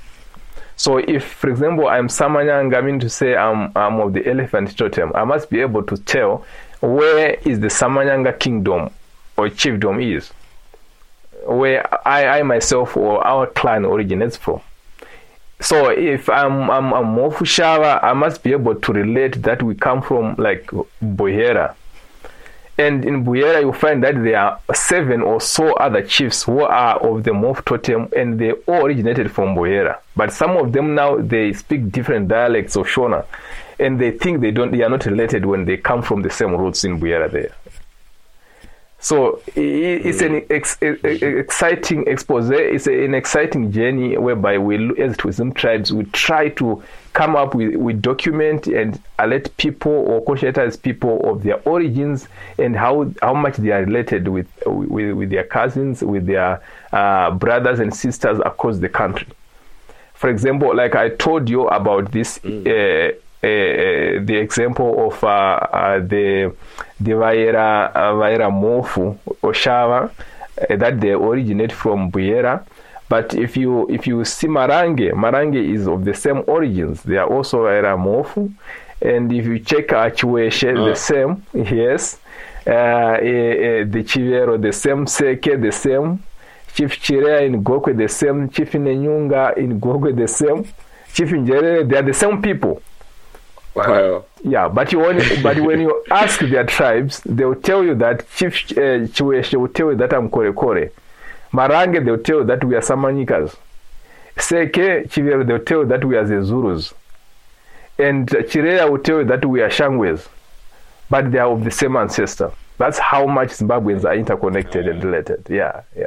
So 0.78 0.98
if, 0.98 1.24
for 1.24 1.48
example, 1.48 1.88
I'm 1.88 2.08
Samanyanga, 2.08 2.76
I 2.76 2.80
mean 2.82 3.00
to 3.00 3.08
say 3.08 3.34
I'm, 3.34 3.72
I'm 3.74 3.98
of 3.98 4.12
the 4.12 4.28
elephant 4.28 4.76
totem, 4.76 5.10
I 5.14 5.24
must 5.24 5.48
be 5.48 5.60
able 5.60 5.82
to 5.84 5.96
tell 5.96 6.44
where 6.80 7.34
is 7.46 7.60
the 7.60 7.68
Samanyanga 7.68 8.38
kingdom 8.38 8.90
or 9.38 9.48
chiefdom 9.48 10.02
is, 10.04 10.32
where 11.46 11.86
I, 12.06 12.38
I 12.38 12.42
myself 12.42 12.96
or 12.96 13.26
our 13.26 13.46
clan 13.46 13.84
originates 13.84 14.36
from. 14.36 14.60
So 15.60 15.88
if 15.88 16.28
I'm 16.28 16.70
I'm, 16.70 16.92
I'm 16.92 17.16
Mofushava, 17.16 18.02
I 18.02 18.12
must 18.12 18.42
be 18.42 18.52
able 18.52 18.74
to 18.74 18.92
relate 18.92 19.42
that 19.42 19.62
we 19.62 19.74
come 19.74 20.02
from 20.02 20.34
like 20.36 20.66
Buhera. 21.02 21.74
And 22.78 23.06
in 23.06 23.24
Buhera, 23.24 23.62
you 23.62 23.72
find 23.72 24.04
that 24.04 24.22
there 24.22 24.38
are 24.38 24.60
seven 24.74 25.22
or 25.22 25.40
so 25.40 25.72
other 25.74 26.02
chiefs 26.02 26.42
who 26.42 26.60
are 26.60 26.98
of 26.98 27.24
the 27.24 27.30
Mof 27.30 27.64
totem, 27.64 28.10
and 28.14 28.38
they 28.38 28.52
all 28.52 28.84
originated 28.84 29.30
from 29.30 29.54
Buhera. 29.54 29.98
But 30.14 30.30
some 30.30 30.58
of 30.58 30.72
them 30.72 30.94
now 30.94 31.16
they 31.16 31.54
speak 31.54 31.90
different 31.90 32.28
dialects 32.28 32.76
of 32.76 32.86
Shona, 32.86 33.24
and 33.80 33.98
they 33.98 34.10
think 34.10 34.42
they 34.42 34.50
don't, 34.50 34.72
they 34.72 34.82
are 34.82 34.90
not 34.90 35.06
related 35.06 35.46
when 35.46 35.64
they 35.64 35.78
come 35.78 36.02
from 36.02 36.20
the 36.20 36.28
same 36.28 36.54
roots 36.54 36.84
in 36.84 37.00
Buhera 37.00 37.30
there. 37.30 37.54
So 39.06 39.40
it's 39.54 40.20
an 40.20 40.44
ex- 40.50 40.78
e- 40.82 40.96
e- 41.06 41.38
exciting 41.38 42.08
expose. 42.08 42.50
It's 42.50 42.88
an 42.88 43.14
exciting 43.14 43.70
journey 43.70 44.18
whereby 44.18 44.58
we, 44.58 44.74
as 45.00 45.16
ZimTribes, 45.16 45.92
we 45.92 46.06
try 46.06 46.48
to 46.48 46.82
come 47.12 47.36
up 47.36 47.54
with, 47.54 47.76
with 47.76 48.02
document 48.02 48.66
and 48.66 49.00
alert 49.20 49.56
people 49.58 49.92
or 49.92 50.24
conscientize 50.24 50.82
people 50.82 51.20
of 51.30 51.44
their 51.44 51.60
origins 51.68 52.26
and 52.58 52.74
how 52.74 53.08
how 53.22 53.32
much 53.32 53.58
they 53.58 53.70
are 53.70 53.84
related 53.84 54.26
with 54.26 54.48
with, 54.66 55.12
with 55.14 55.30
their 55.30 55.44
cousins, 55.44 56.02
with 56.02 56.26
their 56.26 56.60
uh, 56.92 57.30
brothers 57.30 57.78
and 57.78 57.94
sisters 57.94 58.40
across 58.44 58.78
the 58.78 58.88
country. 58.88 59.28
For 60.14 60.30
example, 60.30 60.74
like 60.74 60.96
I 60.96 61.10
told 61.10 61.48
you 61.48 61.68
about 61.68 62.10
this, 62.10 62.40
uh, 62.44 62.48
uh, 62.48 63.10
the 64.24 64.36
example 64.36 65.06
of 65.06 65.22
uh, 65.24 65.26
uh, 65.28 65.98
the 66.00 66.54
the 67.00 67.12
Vaira 67.12 67.90
uh, 67.94 68.12
Vaira 68.14 68.50
Mofu 68.50 69.18
Oshava 69.42 70.10
uh, 70.10 70.76
that 70.76 71.00
they 71.00 71.10
originate 71.12 71.72
from 71.72 72.10
Buyera. 72.10 72.64
But 73.08 73.34
if 73.34 73.56
you 73.56 73.86
if 73.88 74.06
you 74.06 74.24
see 74.24 74.48
Marange, 74.48 75.12
Marange 75.12 75.56
is 75.74 75.86
of 75.86 76.04
the 76.04 76.14
same 76.14 76.42
origins. 76.46 77.02
They 77.02 77.16
are 77.16 77.28
also 77.28 77.58
Vaira 77.64 77.96
Mofu, 77.96 78.52
and 79.00 79.32
if 79.32 79.44
you 79.46 79.58
check 79.60 79.88
Achueshe, 79.88 80.76
Oh. 80.76 80.88
the 80.88 80.94
same. 80.96 81.42
Yes, 81.54 82.18
uh, 82.66 82.70
uh, 82.70 83.18
the 83.94 84.02
Chivero, 84.04 84.60
the 84.60 84.72
same 84.72 85.06
Seke, 85.06 85.60
the 85.60 85.70
same. 85.72 86.22
Chief 86.74 86.90
Chirea 87.00 87.40
in 87.46 87.64
Gokwe 87.64 87.96
the 87.96 88.06
same, 88.08 88.50
Chief 88.50 88.70
Nenyunga 88.72 89.56
in 89.56 89.80
Gokwe 89.80 90.14
the 90.14 90.28
same, 90.28 90.62
Chief 91.14 91.30
Njerere, 91.30 91.88
they 91.88 91.96
are 91.96 92.02
the 92.02 92.12
same 92.12 92.42
people. 92.42 92.82
Wow. 93.76 94.24
Yeah, 94.42 94.68
but 94.68 94.92
you 94.92 95.00
when, 95.00 95.42
but 95.42 95.60
when 95.60 95.80
you 95.80 96.04
ask 96.10 96.40
their 96.40 96.64
tribes, 96.64 97.20
they 97.26 97.44
will 97.44 97.60
tell 97.60 97.84
you 97.84 97.94
that 97.96 98.28
Chief 98.36 98.54
uh, 98.72 99.06
Chiweshe 99.14 99.54
will 99.54 99.68
tell 99.68 99.90
you 99.90 99.96
that 99.96 100.12
I'm 100.12 100.30
Kore 100.30 100.52
Kore. 100.52 100.90
Marange, 101.52 102.04
they 102.04 102.10
will 102.10 102.22
tell 102.22 102.38
you 102.38 102.44
that 102.44 102.64
we 102.64 102.74
are 102.74 102.80
Samanyikas. 102.80 103.54
Seke, 104.36 105.08
Chivero, 105.08 105.46
they 105.46 105.52
will 105.54 105.64
tell 105.64 105.80
you 105.80 105.86
that 105.86 106.04
we 106.04 106.16
are 106.16 106.24
the 106.24 106.44
Zulus. 106.44 106.92
And 107.98 108.28
Chireya 108.28 108.90
will 108.90 108.98
tell 108.98 109.18
you 109.18 109.24
that 109.24 109.44
we 109.44 109.62
are 109.62 109.70
Shangwes. 109.70 110.28
But 111.08 111.32
they 111.32 111.38
are 111.38 111.50
of 111.50 111.64
the 111.64 111.70
same 111.70 111.96
ancestor. 111.96 112.52
That's 112.78 112.98
how 112.98 113.26
much 113.26 113.50
Zimbabweans 113.50 114.04
are 114.04 114.14
interconnected 114.14 114.86
and 114.86 115.02
related. 115.02 115.46
Yeah, 115.48 115.82
yeah. 115.96 116.06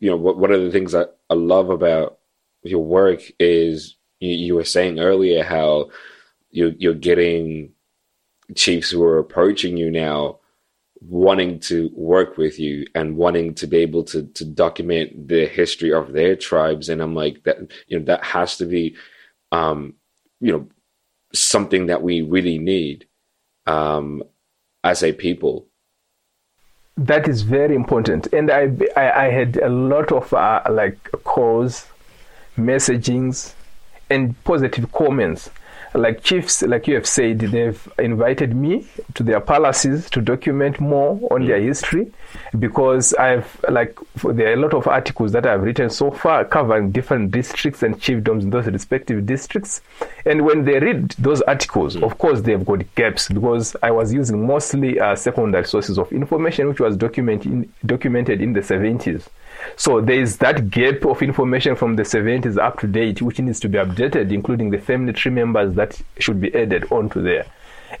you 0.00 0.10
know, 0.10 0.16
what, 0.16 0.36
one 0.36 0.52
of 0.52 0.60
the 0.60 0.70
things 0.70 0.92
that 0.92 1.16
I 1.30 1.34
love 1.34 1.70
about 1.70 2.18
your 2.62 2.84
work 2.84 3.20
is 3.38 3.96
you, 4.20 4.30
you 4.30 4.54
were 4.54 4.64
saying 4.64 5.00
earlier 5.00 5.42
how 5.42 5.90
you, 6.52 6.74
you're 6.78 6.94
getting 6.94 7.72
chiefs 8.54 8.90
who 8.90 9.02
are 9.02 9.18
approaching 9.18 9.76
you 9.76 9.90
now 9.90 10.38
wanting 11.00 11.58
to 11.58 11.90
work 11.94 12.38
with 12.38 12.60
you 12.60 12.86
and 12.94 13.16
wanting 13.16 13.54
to 13.54 13.66
be 13.66 13.78
able 13.78 14.04
to, 14.04 14.22
to 14.34 14.44
document 14.44 15.26
the 15.26 15.46
history 15.46 15.92
of 15.92 16.12
their 16.12 16.36
tribes. 16.36 16.88
And 16.88 17.02
I'm 17.02 17.14
like, 17.14 17.42
that, 17.42 17.58
you 17.88 17.98
know, 17.98 18.04
that 18.04 18.22
has 18.24 18.56
to 18.58 18.66
be, 18.66 18.94
um, 19.50 19.94
you 20.40 20.52
know, 20.52 20.68
something 21.34 21.86
that 21.86 22.02
we 22.02 22.22
really 22.22 22.58
need, 22.58 23.06
um, 23.66 24.22
as 24.84 25.02
a 25.02 25.12
people. 25.12 25.66
that 26.96 27.26
is 27.26 27.42
very 27.42 27.74
important 27.74 28.26
and 28.32 28.50
i 28.50 28.70
i, 28.96 29.26
I 29.26 29.30
had 29.30 29.56
a 29.56 29.68
lot 29.68 30.12
of 30.12 30.32
uh, 30.34 30.62
like 30.70 31.10
calls 31.24 31.86
messagings 32.58 33.54
and 34.10 34.34
positive 34.44 34.92
comments 34.92 35.48
like 35.94 36.22
chiefs 36.22 36.62
like 36.62 36.86
you 36.86 36.94
have 36.94 37.06
said 37.06 37.38
they've 37.38 37.88
invited 37.98 38.54
me 38.54 38.86
to 39.14 39.22
their 39.22 39.40
palaces 39.40 40.08
to 40.08 40.20
document 40.20 40.80
more 40.80 41.20
on 41.30 41.46
their 41.46 41.60
history 41.60 42.10
because 42.58 43.12
i've 43.14 43.60
like 43.68 43.98
there 44.24 44.50
are 44.50 44.54
a 44.54 44.56
lot 44.56 44.72
of 44.72 44.86
articles 44.86 45.32
that 45.32 45.46
i've 45.46 45.62
written 45.62 45.90
so 45.90 46.10
far 46.10 46.44
covering 46.44 46.90
different 46.90 47.30
districts 47.30 47.82
and 47.82 48.00
chiefdoms 48.00 48.42
in 48.42 48.50
those 48.50 48.66
respective 48.66 49.26
districts. 49.26 49.80
And 50.24 50.44
when 50.44 50.64
they 50.64 50.78
read 50.78 51.10
those 51.18 51.42
articles 51.42 51.96
of 51.96 52.16
course 52.18 52.40
they've 52.40 52.64
got 52.64 52.82
gaps 52.94 53.28
because 53.28 53.76
i 53.82 53.90
was 53.90 54.12
using 54.12 54.46
mostly 54.46 54.98
uh, 54.98 55.14
secondary 55.14 55.64
sources 55.64 55.98
of 55.98 56.10
information 56.12 56.68
which 56.68 56.80
was 56.80 56.96
documented 56.96 57.68
documented 57.84 58.40
in 58.40 58.52
the 58.52 58.60
70s 58.60 59.26
so 59.76 60.00
there 60.00 60.20
is 60.20 60.38
that 60.38 60.70
gap 60.70 61.04
of 61.04 61.22
information 61.22 61.76
from 61.76 61.96
the 61.96 62.02
70s 62.02 62.58
up 62.58 62.80
to 62.80 62.86
date, 62.86 63.22
which 63.22 63.38
needs 63.38 63.60
to 63.60 63.68
be 63.68 63.78
updated, 63.78 64.32
including 64.32 64.70
the 64.70 64.78
family 64.78 65.12
tree 65.12 65.32
members 65.32 65.74
that 65.74 66.00
should 66.18 66.40
be 66.40 66.54
added 66.54 66.90
onto 66.90 67.22
there. 67.22 67.46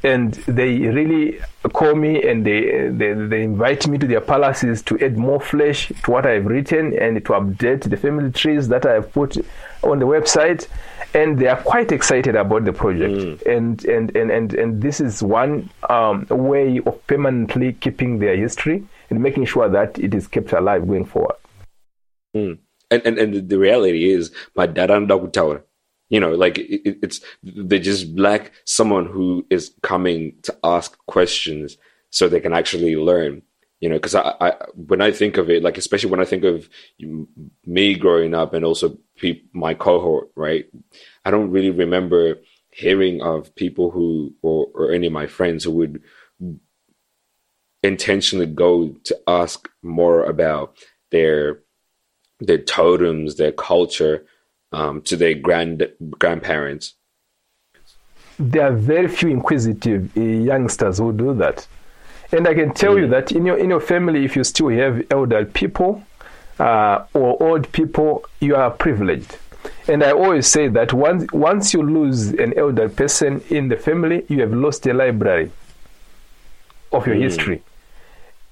And 0.02 0.32
they 0.48 0.78
really 0.78 1.40
call 1.72 1.94
me 1.94 2.22
and 2.26 2.44
they, 2.46 2.88
they 2.88 3.12
they 3.12 3.42
invite 3.42 3.86
me 3.86 3.98
to 3.98 4.06
their 4.06 4.22
palaces 4.22 4.82
to 4.82 4.98
add 5.04 5.16
more 5.16 5.40
flesh 5.40 5.88
to 6.04 6.10
what 6.10 6.26
I've 6.26 6.46
written 6.46 6.98
and 6.98 7.16
to 7.24 7.32
update 7.32 7.88
the 7.88 7.96
family 7.96 8.32
trees 8.32 8.68
that 8.68 8.86
I've 8.86 9.12
put 9.12 9.36
on 9.82 9.98
the 9.98 10.06
website. 10.06 10.66
And 11.14 11.38
they 11.38 11.46
are 11.46 11.60
quite 11.60 11.92
excited 11.92 12.36
about 12.36 12.64
the 12.64 12.72
project. 12.72 13.42
And, 13.44 13.84
and, 13.84 14.16
and, 14.16 14.30
and, 14.30 14.54
and 14.54 14.80
this 14.82 14.98
is 14.98 15.22
one 15.22 15.68
um, 15.90 16.26
way 16.30 16.80
of 16.86 17.06
permanently 17.06 17.74
keeping 17.74 18.18
their 18.18 18.34
history 18.34 18.82
and 19.10 19.22
making 19.22 19.44
sure 19.44 19.68
that 19.68 19.98
it 19.98 20.14
is 20.14 20.26
kept 20.26 20.52
alive 20.52 20.86
going 20.88 21.04
forward. 21.04 21.36
And 22.34 22.58
and, 22.90 23.06
and 23.06 23.18
and 23.18 23.48
the 23.48 23.58
reality 23.58 24.10
is 24.10 24.32
my 24.54 24.66
dad 24.66 24.90
and 24.90 25.08
tower. 25.32 25.64
You 26.08 26.20
know 26.20 26.32
like 26.34 26.58
it, 26.58 26.98
it's 27.02 27.20
they 27.42 27.78
just 27.78 28.18
lack 28.18 28.52
someone 28.64 29.06
who 29.06 29.46
is 29.50 29.74
coming 29.82 30.34
to 30.42 30.56
ask 30.62 30.96
questions 31.06 31.78
so 32.10 32.28
they 32.28 32.40
can 32.40 32.52
actually 32.52 32.96
learn. 32.96 33.42
You 33.80 33.88
know 33.88 33.96
because 33.96 34.14
I, 34.14 34.34
I 34.40 34.52
when 34.74 35.00
i 35.00 35.10
think 35.10 35.38
of 35.38 35.50
it 35.50 35.64
like 35.64 35.76
especially 35.76 36.10
when 36.10 36.20
i 36.20 36.24
think 36.24 36.44
of 36.44 36.68
me 37.66 37.94
growing 37.94 38.34
up 38.34 38.54
and 38.54 38.64
also 38.64 38.96
pe- 39.16 39.42
my 39.52 39.74
cohort 39.74 40.28
right? 40.36 40.66
I 41.24 41.30
don't 41.30 41.50
really 41.50 41.70
remember 41.70 42.36
hearing 42.70 43.20
of 43.22 43.54
people 43.54 43.90
who 43.90 44.34
or, 44.42 44.68
or 44.74 44.92
any 44.92 45.08
of 45.08 45.12
my 45.12 45.26
friends 45.26 45.64
who 45.64 45.72
would 45.72 46.02
intentionally 47.82 48.46
go 48.46 48.94
to 49.04 49.18
ask 49.26 49.68
more 49.82 50.24
about 50.24 50.76
their 51.10 51.60
their 52.46 52.58
totems, 52.58 53.36
their 53.36 53.52
culture, 53.52 54.24
um, 54.72 55.02
to 55.02 55.16
their 55.16 55.34
grand 55.34 55.86
grandparents. 56.18 56.94
There 58.38 58.66
are 58.66 58.72
very 58.72 59.08
few 59.08 59.28
inquisitive 59.28 60.16
uh, 60.16 60.20
youngsters 60.20 60.98
who 60.98 61.12
do 61.12 61.34
that, 61.34 61.66
and 62.32 62.48
I 62.48 62.54
can 62.54 62.72
tell 62.72 62.94
mm. 62.94 63.02
you 63.02 63.06
that 63.08 63.32
in 63.32 63.46
your 63.46 63.58
in 63.58 63.70
your 63.70 63.80
family, 63.80 64.24
if 64.24 64.36
you 64.36 64.44
still 64.44 64.68
have 64.70 65.04
elder 65.10 65.44
people 65.44 66.02
uh, 66.58 67.04
or 67.14 67.42
old 67.42 67.70
people, 67.72 68.24
you 68.40 68.56
are 68.56 68.70
privileged. 68.70 69.38
And 69.86 70.02
I 70.02 70.12
always 70.12 70.46
say 70.46 70.68
that 70.68 70.92
once 70.92 71.30
once 71.32 71.74
you 71.74 71.82
lose 71.82 72.30
an 72.30 72.56
elder 72.58 72.88
person 72.88 73.42
in 73.50 73.68
the 73.68 73.76
family, 73.76 74.24
you 74.28 74.40
have 74.40 74.52
lost 74.52 74.86
a 74.86 74.94
library 74.94 75.50
of 76.90 77.06
your 77.06 77.16
mm. 77.16 77.22
history 77.22 77.62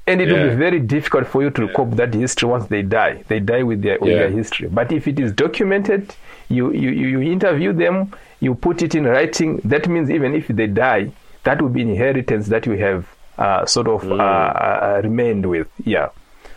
and 0.07 0.21
it 0.21 0.28
yeah. 0.28 0.35
will 0.35 0.50
be 0.50 0.57
very 0.57 0.80
difficult 0.80 1.26
for 1.26 1.42
you 1.42 1.50
to 1.50 1.66
yeah. 1.66 1.73
cope 1.73 1.92
that 1.92 2.14
history 2.14 2.49
once 2.49 2.66
they 2.66 2.83
die. 2.83 3.23
They 3.28 3.40
die 3.40 3.62
with 3.62 3.83
their, 3.83 3.99
with 4.00 4.11
yeah. 4.11 4.19
their 4.19 4.30
history. 4.30 4.69
But 4.69 4.92
if 4.92 5.07
it 5.07 5.21
is 5.21 5.33
documented, 5.33 6.14
you, 6.49 6.73
you, 6.73 6.90
you 6.90 7.21
interview 7.21 7.73
them, 7.73 8.12
you 8.40 8.54
put 8.54 8.83
it 8.83 8.95
in 8.95 9.04
writing. 9.04 9.61
That 9.64 9.88
means 9.88 10.11
even 10.11 10.35
if 10.35 10.49
they 10.49 10.66
die, 10.66 11.12
that 11.45 11.62
will 11.62 11.69
be 11.69 11.83
inheritance 11.83 12.49
that 12.49 12.66
you 12.66 12.73
have 12.73 13.07
uh, 13.38 13.64
sort 13.66 13.88
of 13.88 14.02
mm. 14.02 14.19
uh, 14.19 14.23
uh, 14.23 15.00
remained 15.02 15.47
with. 15.47 15.69
Yeah. 15.85 16.11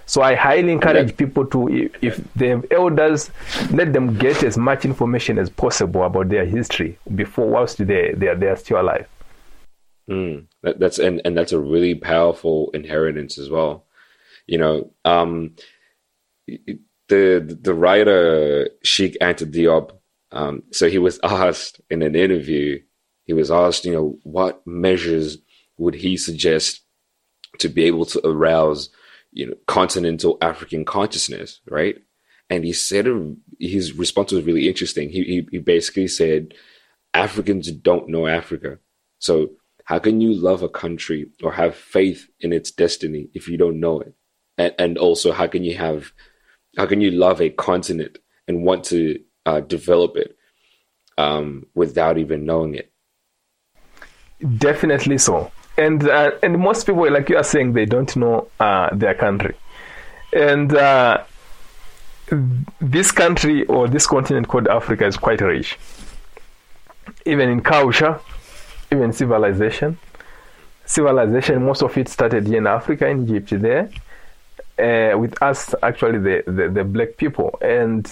So 0.05 0.21
I 0.21 0.35
highly 0.35 0.73
encourage 0.73 1.15
people 1.15 1.45
to, 1.47 1.69
if, 1.69 2.03
if 2.03 2.33
they 2.33 2.49
have 2.49 2.65
elders, 2.71 3.31
let 3.71 3.93
them 3.93 4.17
get 4.17 4.43
as 4.43 4.57
much 4.57 4.83
information 4.83 5.39
as 5.39 5.49
possible 5.49 6.03
about 6.03 6.27
their 6.27 6.45
history 6.45 6.97
before 7.15 7.47
whilst 7.47 7.77
they 7.77 8.11
they 8.13 8.27
are, 8.27 8.35
they 8.35 8.47
are 8.47 8.57
still 8.57 8.81
alive. 8.81 9.07
Mm, 10.09 10.47
that, 10.63 10.79
that's 10.79 10.99
and 10.99 11.21
and 11.23 11.37
that's 11.37 11.53
a 11.53 11.59
really 11.59 11.95
powerful 11.95 12.71
inheritance 12.73 13.37
as 13.37 13.49
well. 13.49 13.85
You 14.47 14.57
know, 14.57 14.93
um, 15.05 15.55
the 16.47 17.57
the 17.61 17.73
writer 17.73 18.69
Cheikh 18.83 19.17
Anta 19.21 19.45
Diop. 19.51 19.91
Um, 20.31 20.63
so 20.71 20.89
he 20.89 20.97
was 20.97 21.19
asked 21.23 21.79
in 21.89 22.01
an 22.01 22.15
interview. 22.15 22.81
He 23.25 23.33
was 23.33 23.51
asked, 23.51 23.85
you 23.85 23.93
know, 23.93 24.17
what 24.23 24.65
measures 24.67 25.37
would 25.77 25.95
he 25.95 26.17
suggest 26.17 26.81
to 27.59 27.69
be 27.69 27.85
able 27.85 28.05
to 28.05 28.27
arouse, 28.27 28.89
you 29.31 29.47
know, 29.47 29.53
continental 29.67 30.37
African 30.41 30.83
consciousness, 30.83 31.61
right? 31.69 31.95
And 32.49 32.65
he 32.65 32.73
said 32.73 33.07
his 33.59 33.93
response 33.93 34.33
was 34.33 34.43
really 34.43 34.67
interesting. 34.67 35.09
He 35.09 35.23
he, 35.23 35.47
he 35.51 35.59
basically 35.59 36.07
said, 36.09 36.53
Africans 37.13 37.71
don't 37.71 38.09
know 38.09 38.27
Africa, 38.27 38.79
so 39.19 39.51
how 39.85 39.99
can 39.99 40.21
you 40.21 40.33
love 40.33 40.63
a 40.63 40.69
country 40.69 41.29
or 41.43 41.51
have 41.53 41.75
faith 41.75 42.27
in 42.39 42.53
its 42.53 42.71
destiny 42.71 43.29
if 43.33 43.47
you 43.47 43.57
don't 43.57 43.79
know 43.79 43.99
it? 43.99 44.15
And, 44.57 44.73
and 44.79 44.97
also, 44.97 45.31
how 45.31 45.47
can 45.47 45.63
you 45.63 45.75
have, 45.77 46.11
how 46.77 46.85
can 46.85 47.01
you 47.01 47.11
love 47.11 47.41
a 47.41 47.49
continent 47.49 48.17
and 48.47 48.63
want 48.63 48.85
to 48.85 49.19
uh, 49.45 49.61
develop 49.61 50.15
it 50.15 50.37
um, 51.17 51.65
without 51.73 52.17
even 52.17 52.45
knowing 52.45 52.75
it? 52.75 52.91
Definitely 54.57 55.17
so. 55.17 55.51
And 55.77 56.07
uh, 56.07 56.31
and 56.43 56.59
most 56.59 56.85
people, 56.85 57.11
like 57.11 57.29
you 57.29 57.37
are 57.37 57.43
saying, 57.43 57.73
they 57.73 57.85
don't 57.85 58.15
know 58.15 58.47
uh, 58.59 58.93
their 58.93 59.15
country. 59.15 59.55
And 60.31 60.75
uh, 60.75 61.23
this 62.79 63.11
country 63.11 63.65
or 63.65 63.87
this 63.87 64.05
continent 64.05 64.47
called 64.47 64.67
Africa 64.67 65.07
is 65.07 65.17
quite 65.17 65.41
rich. 65.41 65.79
Even 67.25 67.49
in 67.49 67.61
culture, 67.61 68.19
even 68.93 69.11
civilization. 69.11 69.97
Civilization, 70.85 71.65
most 71.65 71.81
of 71.81 71.97
it 71.97 72.07
started 72.09 72.47
here 72.47 72.57
in 72.57 72.67
Africa, 72.67 73.07
in 73.07 73.23
Egypt, 73.23 73.61
there, 73.61 73.89
uh, 74.77 75.17
with 75.17 75.41
us 75.41 75.73
actually 75.81 76.19
the, 76.19 76.43
the, 76.45 76.69
the 76.69 76.83
black 76.83 77.17
people. 77.17 77.57
And 77.61 78.05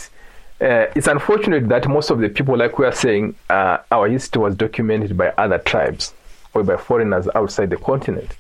uh, 0.59 0.87
it's 0.95 1.07
unfortunate 1.07 1.67
that 1.69 1.87
most 1.87 2.09
of 2.09 2.19
the 2.19 2.29
people, 2.29 2.57
like 2.57 2.77
we 2.77 2.85
are 2.85 2.91
saying, 2.93 3.35
uh, 3.49 3.79
our 3.91 4.07
history 4.07 4.41
was 4.41 4.55
documented 4.55 5.17
by 5.17 5.29
other 5.37 5.57
tribes 5.57 6.13
or 6.53 6.63
by 6.63 6.77
foreigners 6.77 7.27
outside 7.35 7.69
the 7.69 7.77
continent. 7.77 8.35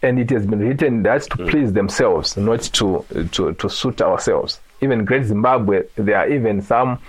And 0.00 0.18
it 0.18 0.30
has 0.30 0.46
been 0.46 0.60
written 0.60 1.02
that 1.02 1.22
to 1.22 1.36
mm. 1.36 1.50
please 1.50 1.72
themselves, 1.72 2.36
not 2.36 2.62
to, 2.62 3.04
to, 3.32 3.54
to 3.54 3.68
suit 3.68 4.00
ourselves. 4.00 4.60
Even 4.80 5.04
Great 5.04 5.24
Zimbabwe, 5.24 5.82
there 5.96 6.18
are 6.18 6.28
even 6.28 6.62
some 6.62 7.00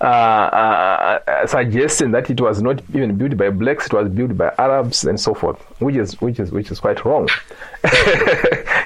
uh, 0.00 0.04
uh, 0.04 1.20
uh, 1.26 1.46
suggesting 1.46 2.10
that 2.10 2.28
it 2.28 2.38
was 2.40 2.60
not 2.60 2.82
even 2.90 3.16
built 3.16 3.36
by 3.36 3.48
blacks, 3.48 3.86
it 3.86 3.94
was 3.94 4.08
built 4.10 4.36
by 4.36 4.52
Arabs 4.58 5.04
and 5.04 5.18
so 5.18 5.32
forth, 5.32 5.58
which 5.80 5.96
is 5.96 6.20
which 6.20 6.38
is 6.38 6.50
which 6.52 6.70
is 6.70 6.80
quite 6.80 7.02
wrong. 7.04 7.28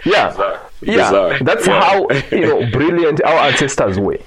yeah, 0.05 0.29
Bizarre. 0.29 0.61
yeah, 0.83 1.11
Bizarre. 1.11 1.38
that's 1.40 1.66
yeah. 1.66 1.81
how 1.81 2.09
you 2.31 2.46
know 2.46 2.70
brilliant 2.70 3.23
our 3.25 3.49
ancestors 3.49 3.99
were. 3.99 4.18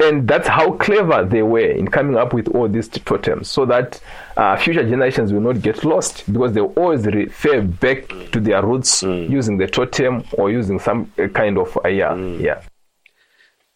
And 0.00 0.26
that's 0.26 0.48
how 0.48 0.72
clever 0.72 1.24
they 1.24 1.42
were 1.42 1.70
in 1.70 1.86
coming 1.86 2.16
up 2.16 2.34
with 2.34 2.48
all 2.48 2.68
these 2.68 2.88
totems, 2.88 3.48
so 3.48 3.64
that 3.66 4.00
uh, 4.36 4.56
future 4.56 4.82
generations 4.82 5.32
will 5.32 5.40
not 5.40 5.62
get 5.62 5.84
lost 5.84 6.24
because 6.32 6.52
they 6.52 6.60
always 6.60 7.06
refer 7.06 7.62
back 7.62 8.08
to 8.32 8.40
their 8.40 8.66
roots 8.66 9.04
mm. 9.04 9.30
using 9.30 9.56
the 9.56 9.68
totem 9.68 10.24
or 10.32 10.50
using 10.50 10.80
some 10.80 11.12
kind 11.32 11.56
of 11.58 11.78
uh, 11.84 11.88
yeah, 11.88 12.08
mm. 12.08 12.40
yeah. 12.40 12.60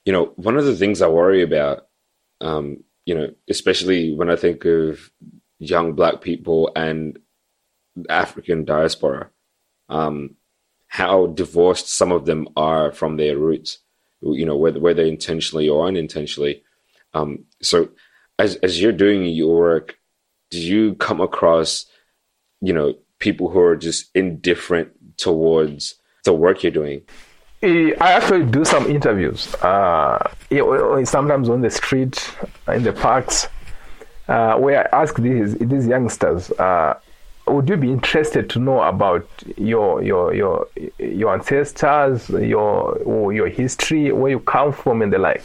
You 0.04 0.12
know, 0.12 0.32
one 0.34 0.56
of 0.56 0.64
the 0.64 0.74
things 0.74 1.00
I 1.00 1.06
worry 1.06 1.42
about 1.42 1.87
um, 2.40 2.84
you 3.04 3.14
know, 3.14 3.32
especially 3.48 4.14
when 4.14 4.30
I 4.30 4.36
think 4.36 4.64
of 4.64 5.10
young 5.58 5.94
black 5.94 6.20
people 6.20 6.70
and 6.76 7.18
African 8.08 8.64
diaspora, 8.64 9.30
um, 9.88 10.36
how 10.86 11.26
divorced 11.26 11.88
some 11.88 12.12
of 12.12 12.26
them 12.26 12.48
are 12.56 12.92
from 12.92 13.16
their 13.16 13.36
roots, 13.36 13.78
you 14.20 14.46
know, 14.46 14.56
whether, 14.56 14.80
whether 14.80 15.02
intentionally 15.02 15.68
or 15.68 15.86
unintentionally. 15.86 16.62
Um, 17.14 17.44
so 17.62 17.90
as, 18.38 18.56
as 18.56 18.80
you're 18.80 18.92
doing 18.92 19.24
your 19.24 19.56
work, 19.56 19.98
do 20.50 20.58
you 20.58 20.94
come 20.94 21.20
across, 21.20 21.86
you 22.60 22.72
know, 22.72 22.94
people 23.18 23.48
who 23.50 23.60
are 23.60 23.76
just 23.76 24.10
indifferent 24.14 25.16
towards 25.16 25.94
the 26.24 26.32
work 26.32 26.62
you're 26.62 26.72
doing? 26.72 27.02
I 27.62 28.12
actually 28.12 28.44
do 28.44 28.64
some 28.64 28.86
interviews. 28.86 29.52
Uh, 29.56 30.18
sometimes 31.04 31.48
on 31.48 31.60
the 31.60 31.70
street, 31.70 32.34
in 32.68 32.84
the 32.84 32.92
parks, 32.92 33.48
uh, 34.28 34.56
where 34.56 34.94
I 34.94 35.02
ask 35.02 35.16
these 35.16 35.56
these 35.56 35.86
youngsters, 35.86 36.52
uh, 36.52 36.98
would 37.48 37.68
you 37.68 37.76
be 37.76 37.90
interested 37.90 38.48
to 38.50 38.60
know 38.60 38.82
about 38.82 39.26
your 39.56 40.02
your 40.02 40.34
your 40.34 40.68
your 40.98 41.32
ancestors, 41.32 42.28
your 42.28 43.32
your 43.32 43.48
history, 43.48 44.12
where 44.12 44.30
you 44.30 44.40
come 44.40 44.72
from, 44.72 45.02
and 45.02 45.12
the 45.12 45.18
like? 45.18 45.42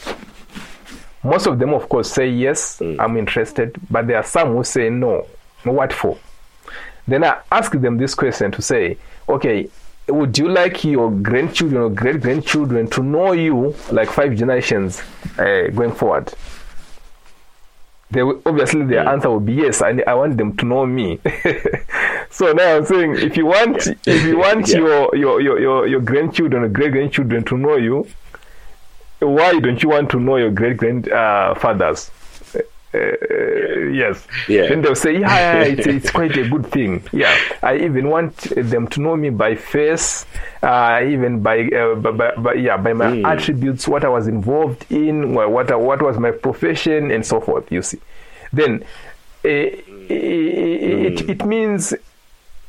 Most 1.24 1.48
of 1.48 1.58
them, 1.58 1.74
of 1.74 1.88
course, 1.88 2.12
say 2.12 2.30
yes, 2.30 2.80
mm. 2.80 3.00
I'm 3.00 3.18
interested, 3.18 3.76
but 3.90 4.08
there 4.08 4.18
are 4.18 4.24
some 4.24 4.54
who 4.54 4.64
say 4.64 4.90
no. 4.90 5.26
What 5.64 5.94
for? 5.94 6.18
Then 7.08 7.24
I 7.24 7.40
ask 7.52 7.72
them 7.72 7.98
this 7.98 8.14
question 8.14 8.52
to 8.52 8.62
say, 8.62 8.98
okay, 9.30 9.70
would 10.08 10.38
you 10.38 10.50
like 10.50 10.84
your 10.84 11.10
grandchildren 11.12 11.82
or 11.82 11.90
great 11.90 12.22
grandchildren 12.22 12.88
to 12.90 13.02
know 13.02 13.32
you 13.32 13.76
like 13.92 14.10
five 14.10 14.36
generations 14.36 15.02
uh, 15.38 15.68
going 15.74 15.94
forward? 15.94 16.34
They 18.12 18.22
will, 18.22 18.42
obviously 18.46 18.86
their 18.86 19.08
answer 19.08 19.30
will 19.30 19.40
be 19.40 19.54
yes. 19.54 19.82
I, 19.82 20.04
I 20.06 20.14
want 20.14 20.38
them 20.38 20.56
to 20.58 20.66
know 20.66 20.86
me. 20.86 21.20
so 22.30 22.52
now 22.52 22.78
I'm 22.78 22.86
saying 22.86 23.16
if 23.18 23.38
you 23.38 23.46
want 23.46 23.88
if 24.06 24.24
you 24.26 24.38
want 24.38 24.68
yeah. 24.70 24.78
your, 24.78 25.16
your, 25.16 25.42
your, 25.42 25.60
your, 25.60 25.88
your 25.88 26.02
grandchildren 26.02 26.64
or 26.64 26.70
great 26.70 26.92
grandchildren 26.92 27.44
to 27.46 27.58
know 27.58 27.78
you, 27.78 28.08
why 29.20 29.58
don't 29.60 29.82
you 29.82 29.90
want 29.90 30.12
to 30.12 30.20
know 30.20 30.36
your 30.36 30.52
great 30.52 30.78
grandfathers? 30.78 32.10
Uh, 32.10 32.23
uh, 32.94 33.90
yes. 33.92 34.28
Yeah. 34.48 34.68
Then 34.68 34.82
they'll 34.82 34.96
say, 34.96 35.20
yeah, 35.20 35.64
it's, 35.64 35.88
it's 35.88 36.12
quite 36.20 36.36
a 36.38 36.48
good 36.48 36.68
thing. 36.68 37.04
Yeah. 37.12 37.36
I 37.62 37.78
even 37.78 38.10
want 38.10 38.38
them 38.56 38.88
to 38.90 39.02
know 39.02 39.16
me 39.16 39.30
by 39.30 39.56
face, 39.56 40.26
uh, 40.62 41.02
even 41.06 41.42
by, 41.42 41.68
uh, 41.68 41.96
by, 41.96 42.36
by, 42.36 42.54
yeah, 42.54 42.78
by 42.78 42.94
my 42.94 43.08
mm. 43.08 43.26
attributes, 43.26 43.88
what 43.88 44.04
I 44.06 44.10
was 44.10 44.28
involved 44.28 44.86
in, 44.92 45.34
what, 45.34 45.80
what 45.80 46.02
was 46.02 46.18
my 46.20 46.32
profession, 46.32 47.12
and 47.12 47.26
so 47.26 47.42
forth. 47.42 47.72
You 47.72 47.82
see. 47.82 48.00
Then 48.52 48.84
uh, 49.44 49.48
mm. 49.48 50.10
it, 50.10 51.30
it 51.30 51.46
means 51.46 51.94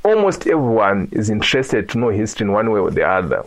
almost 0.04 0.46
everyone 0.46 1.08
is 1.12 1.30
interested 1.30 1.88
to 1.90 1.98
know 1.98 2.08
history 2.10 2.44
in 2.46 2.52
one 2.52 2.70
way 2.70 2.80
or 2.80 2.90
the 2.90 3.06
other. 3.06 3.44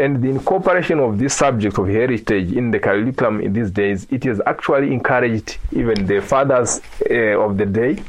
And 0.00 0.22
the 0.22 0.30
incorporation 0.30 0.98
of 0.98 1.18
this 1.18 1.34
subject 1.34 1.76
of 1.76 1.86
heritage 1.86 2.52
in 2.52 2.70
the 2.70 2.78
curriculum 2.78 3.42
in 3.42 3.52
these 3.52 3.70
days, 3.70 4.06
it 4.10 4.24
has 4.24 4.40
actually 4.46 4.94
encouraged 4.94 5.58
even 5.72 6.06
the 6.06 6.22
fathers 6.22 6.80
uh, 7.10 7.38
of 7.38 7.58
the 7.58 7.66
day 7.66 8.02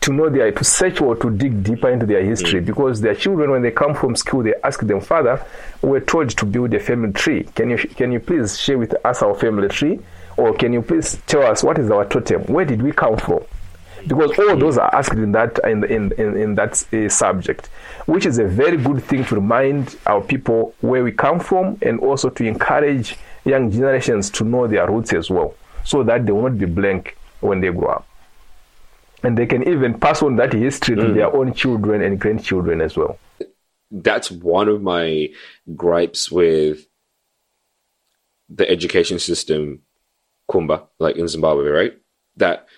to 0.00 0.12
know 0.14 0.30
their 0.30 0.50
to 0.52 0.64
search 0.64 1.02
or 1.02 1.16
to 1.16 1.28
dig 1.28 1.62
deeper 1.62 1.90
into 1.90 2.06
their 2.06 2.24
history. 2.24 2.60
Because 2.60 3.02
their 3.02 3.14
children 3.14 3.50
when 3.50 3.60
they 3.60 3.70
come 3.70 3.94
from 3.94 4.16
school 4.16 4.42
they 4.42 4.54
ask 4.64 4.80
them 4.80 5.02
father 5.02 5.44
we're 5.82 6.00
told 6.00 6.30
to 6.30 6.46
build 6.46 6.72
a 6.72 6.80
family 6.80 7.12
tree. 7.12 7.44
Can 7.54 7.68
you 7.68 7.76
can 7.76 8.10
you 8.10 8.20
please 8.20 8.58
share 8.58 8.78
with 8.78 8.94
us 9.04 9.22
our 9.22 9.34
family 9.34 9.68
tree? 9.68 10.00
Or 10.38 10.54
can 10.54 10.72
you 10.72 10.80
please 10.80 11.20
tell 11.26 11.42
us 11.42 11.62
what 11.62 11.78
is 11.78 11.90
our 11.90 12.06
totem? 12.06 12.44
Where 12.44 12.64
did 12.64 12.80
we 12.80 12.92
come 12.92 13.18
from? 13.18 13.40
Because 14.06 14.38
all 14.38 14.56
those 14.56 14.78
are 14.78 14.94
asked 14.94 15.12
in 15.12 15.32
that 15.32 15.58
in 15.64 15.84
in 15.84 16.12
in, 16.12 16.36
in 16.38 16.54
that 16.54 16.82
uh, 16.94 17.10
subject 17.10 17.68
which 18.08 18.24
is 18.24 18.38
a 18.38 18.44
very 18.46 18.78
good 18.78 19.04
thing 19.04 19.22
to 19.22 19.34
remind 19.34 19.96
our 20.06 20.22
people 20.22 20.74
where 20.80 21.04
we 21.04 21.12
come 21.12 21.38
from 21.38 21.76
and 21.82 22.00
also 22.00 22.30
to 22.30 22.42
encourage 22.42 23.16
young 23.44 23.70
generations 23.70 24.30
to 24.30 24.44
know 24.44 24.66
their 24.66 24.90
roots 24.90 25.12
as 25.12 25.28
well 25.28 25.54
so 25.84 26.02
that 26.02 26.24
they 26.24 26.32
will 26.32 26.48
not 26.48 26.56
be 26.56 26.64
blank 26.64 27.18
when 27.40 27.60
they 27.60 27.68
grow 27.68 27.88
up 27.88 28.08
and 29.22 29.36
they 29.36 29.44
can 29.44 29.68
even 29.68 29.98
pass 29.98 30.22
on 30.22 30.36
that 30.36 30.54
history 30.54 30.96
to 30.96 31.02
mm. 31.02 31.14
their 31.14 31.34
own 31.34 31.52
children 31.52 32.00
and 32.02 32.18
grandchildren 32.18 32.80
as 32.80 32.96
well. 32.96 33.18
That's 33.90 34.30
one 34.30 34.68
of 34.68 34.80
my 34.80 35.28
gripes 35.76 36.30
with 36.30 36.86
the 38.48 38.68
education 38.70 39.18
system, 39.18 39.82
Kumba, 40.50 40.86
like 40.98 41.16
in 41.16 41.28
Zimbabwe, 41.28 41.68
right? 41.68 41.98
That 42.36 42.68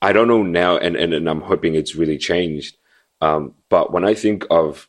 I 0.00 0.12
don't 0.12 0.28
know 0.28 0.44
now, 0.44 0.76
and, 0.76 0.94
and, 0.94 1.12
and 1.12 1.28
I'm 1.28 1.40
hoping 1.40 1.74
it's 1.74 1.96
really 1.96 2.18
changed. 2.18 2.76
Um, 3.22 3.54
but 3.68 3.92
when 3.92 4.04
I 4.04 4.14
think 4.14 4.44
of 4.50 4.88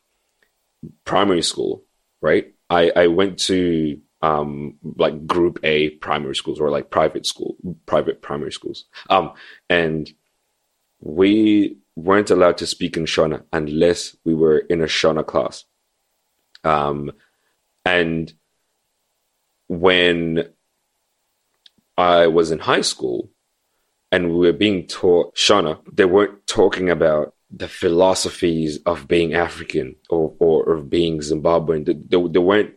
primary 1.04 1.40
school, 1.42 1.84
right, 2.20 2.52
I, 2.68 2.90
I 2.96 3.06
went 3.06 3.38
to 3.50 4.00
um, 4.22 4.76
like 4.96 5.26
group 5.26 5.60
A 5.62 5.90
primary 5.90 6.34
schools 6.34 6.60
or 6.60 6.68
like 6.68 6.90
private 6.90 7.26
school, 7.26 7.56
private 7.86 8.22
primary 8.22 8.52
schools. 8.52 8.86
Um, 9.08 9.32
and 9.70 10.10
we 11.00 11.76
weren't 11.94 12.30
allowed 12.30 12.58
to 12.58 12.66
speak 12.66 12.96
in 12.96 13.04
Shona 13.04 13.44
unless 13.52 14.16
we 14.24 14.34
were 14.34 14.58
in 14.58 14.80
a 14.80 14.86
Shona 14.86 15.24
class. 15.24 15.64
Um, 16.64 17.12
and 17.84 18.32
when 19.68 20.48
I 21.96 22.26
was 22.26 22.50
in 22.50 22.58
high 22.58 22.80
school 22.80 23.30
and 24.10 24.30
we 24.30 24.46
were 24.46 24.52
being 24.52 24.88
taught 24.88 25.36
Shona, 25.36 25.78
they 25.92 26.04
weren't 26.04 26.46
talking 26.48 26.90
about 26.90 27.34
the 27.56 27.68
philosophies 27.68 28.78
of 28.86 29.06
being 29.08 29.34
African 29.34 29.96
or, 30.10 30.34
or 30.38 30.74
of 30.74 30.90
being 30.90 31.18
Zimbabwean. 31.20 31.84
They 32.10 32.38
weren't, 32.38 32.74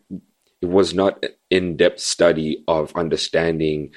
it 0.61 0.69
was 0.69 0.93
not 0.93 1.23
an 1.23 1.31
in-depth 1.49 1.99
study 1.99 2.63
of 2.67 2.95
understanding 2.95 3.91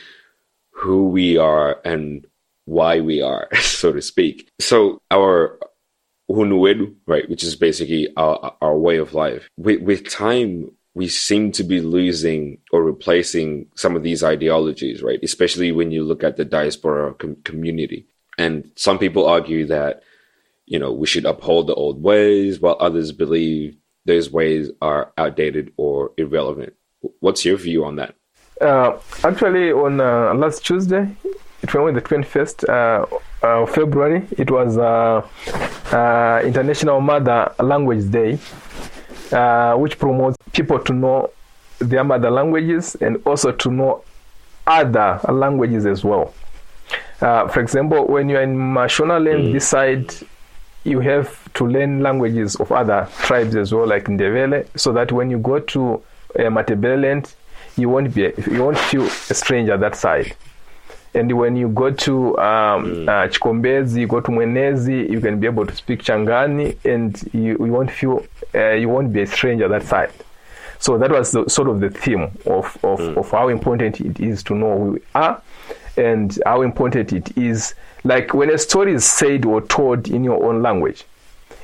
who 0.73 1.09
we 1.09 1.37
are 1.37 1.81
and 1.85 2.27
why 2.65 3.01
we 3.01 3.21
are, 3.21 3.49
so 3.61 3.93
to 3.93 4.01
speak. 4.03 4.49
So 4.61 5.01
our 5.11 5.59
hunuwedu, 6.31 6.95
right, 7.07 7.29
which 7.29 7.43
is 7.43 7.57
basically 7.57 8.09
our, 8.17 8.55
our 8.61 8.77
way 8.79 8.99
of 8.99 9.15
life. 9.15 9.49
With, 9.57 9.83
with 9.83 10.09
time, 10.09 10.71
we 10.95 11.09
seem 11.09 11.53
to 11.53 11.65
be 11.65 11.81
losing 11.81 12.59
or 12.73 12.83
replacing 12.83 13.67
some 13.77 13.97
of 13.97 14.03
these 14.03 14.25
ideologies, 14.25 15.03
right? 15.03 15.21
Especially 15.23 15.73
when 15.73 15.91
you 15.91 16.05
look 16.05 16.25
at 16.25 16.37
the 16.37 16.45
diaspora 16.45 17.15
com- 17.15 17.37
community. 17.45 18.07
And 18.39 18.71
some 18.77 18.99
people 18.99 19.27
argue 19.27 19.67
that, 19.67 20.03
you 20.71 20.79
know, 20.79 20.93
we 20.93 21.07
should 21.07 21.27
uphold 21.27 21.67
the 21.67 21.75
old 21.75 22.01
ways, 22.01 22.61
while 22.61 22.77
others 22.79 23.11
believe 23.11 23.77
those 24.05 24.31
ways 24.31 24.71
are 24.81 25.13
outdated 25.19 25.73
or 25.77 26.13
irrelevant. 26.17 26.73
What's 27.19 27.45
your 27.45 27.57
view 27.57 27.85
on 27.85 27.97
that? 27.97 28.15
Uh, 28.61 28.97
actually, 29.25 29.73
on 29.73 30.01
uh, 30.01 30.33
last 30.35 30.65
Tuesday, 30.65 31.11
it 31.63 31.75
was 31.75 31.95
the 31.95 32.01
21st 32.01 32.69
uh, 32.69 33.17
uh, 33.45 33.67
February, 33.67 34.25
it 34.39 34.49
was 34.49 34.79
uh, 34.79 35.27
uh, 35.93 36.41
International 36.45 37.01
Mother 37.01 37.53
Language 37.59 38.09
Day, 38.09 38.39
uh, 39.33 39.75
which 39.75 39.99
promotes 39.99 40.37
people 40.53 40.79
to 40.79 40.93
know 40.93 41.31
their 41.81 42.05
mother 42.05 42.31
languages 42.31 42.95
and 43.01 43.21
also 43.27 43.51
to 43.51 43.71
know 43.73 44.05
other 44.69 45.19
languages 45.29 45.85
as 45.85 46.05
well. 46.05 46.33
Uh, 47.21 47.49
for 47.49 47.59
example, 47.61 48.07
when 48.07 48.29
you're 48.29 48.43
in 48.43 48.57
Mashona 48.57 49.23
land, 49.23 49.53
this 49.53 49.67
side, 49.67 50.15
you 50.85 51.01
have 51.01 51.53
to 51.55 51.67
learn 51.67 52.01
languages 52.03 52.57
of 52.57 52.73
other 52.73 53.09
tribes 53.19 53.55
as 53.57 53.73
well, 53.73 53.87
like 53.87 54.05
Ndebele, 54.05 54.67
so 54.77 54.93
that 54.93 55.13
when 55.13 55.31
you 55.31 55.39
go 55.39 55.59
to 55.61 55.95
uh, 56.37 56.43
Matabeleland, 56.43 57.35
you 57.77 57.89
won't 57.89 58.15
be 58.15 58.33
you 58.51 58.65
won't 58.65 58.79
feel 58.79 59.05
a 59.05 59.35
stranger 59.35 59.77
that 59.77 59.95
side. 59.97 60.35
And 61.13 61.37
when 61.37 61.57
you 61.57 61.69
go 61.69 61.91
to 61.91 62.39
um, 62.39 63.09
uh, 63.09 63.27
Chikombezi, 63.27 64.01
you 64.01 64.07
go 64.07 64.21
to 64.21 64.31
Mwenezi, 64.31 65.11
you 65.11 65.21
can 65.21 65.41
be 65.41 65.49
able 65.49 65.67
to 65.67 65.75
speak 65.75 66.05
Shangani, 66.05 66.77
and 66.85 67.21
you, 67.35 67.57
you 67.59 67.73
won't 67.73 67.91
feel 67.91 68.25
uh, 68.55 68.73
you 68.73 68.89
won't 68.89 69.13
be 69.13 69.23
a 69.23 69.27
stranger 69.27 69.67
that 69.69 69.83
side. 69.83 70.13
So 70.79 70.97
that 70.99 71.11
was 71.11 71.33
the, 71.33 71.49
sort 71.49 71.69
of 71.69 71.81
the 71.81 71.91
theme 71.91 72.31
of 72.47 72.79
of, 72.85 73.01
of 73.01 73.31
how 73.31 73.49
important 73.49 74.01
it 74.01 74.21
is 74.21 74.43
to 74.45 74.55
know 74.55 74.79
who 74.79 74.85
we 74.93 75.01
are, 75.15 75.43
and 75.97 76.39
how 76.45 76.63
important 76.63 77.13
it 77.13 77.37
is. 77.37 77.75
Like 78.05 78.33
when 78.35 78.51
a 78.51 78.59
story 78.59 78.95
is 78.95 79.05
said 79.05 79.45
or 79.45 79.61
told 79.63 80.09
in 80.09 80.25
your 80.25 80.43
own 80.45 80.63
language, 80.63 81.05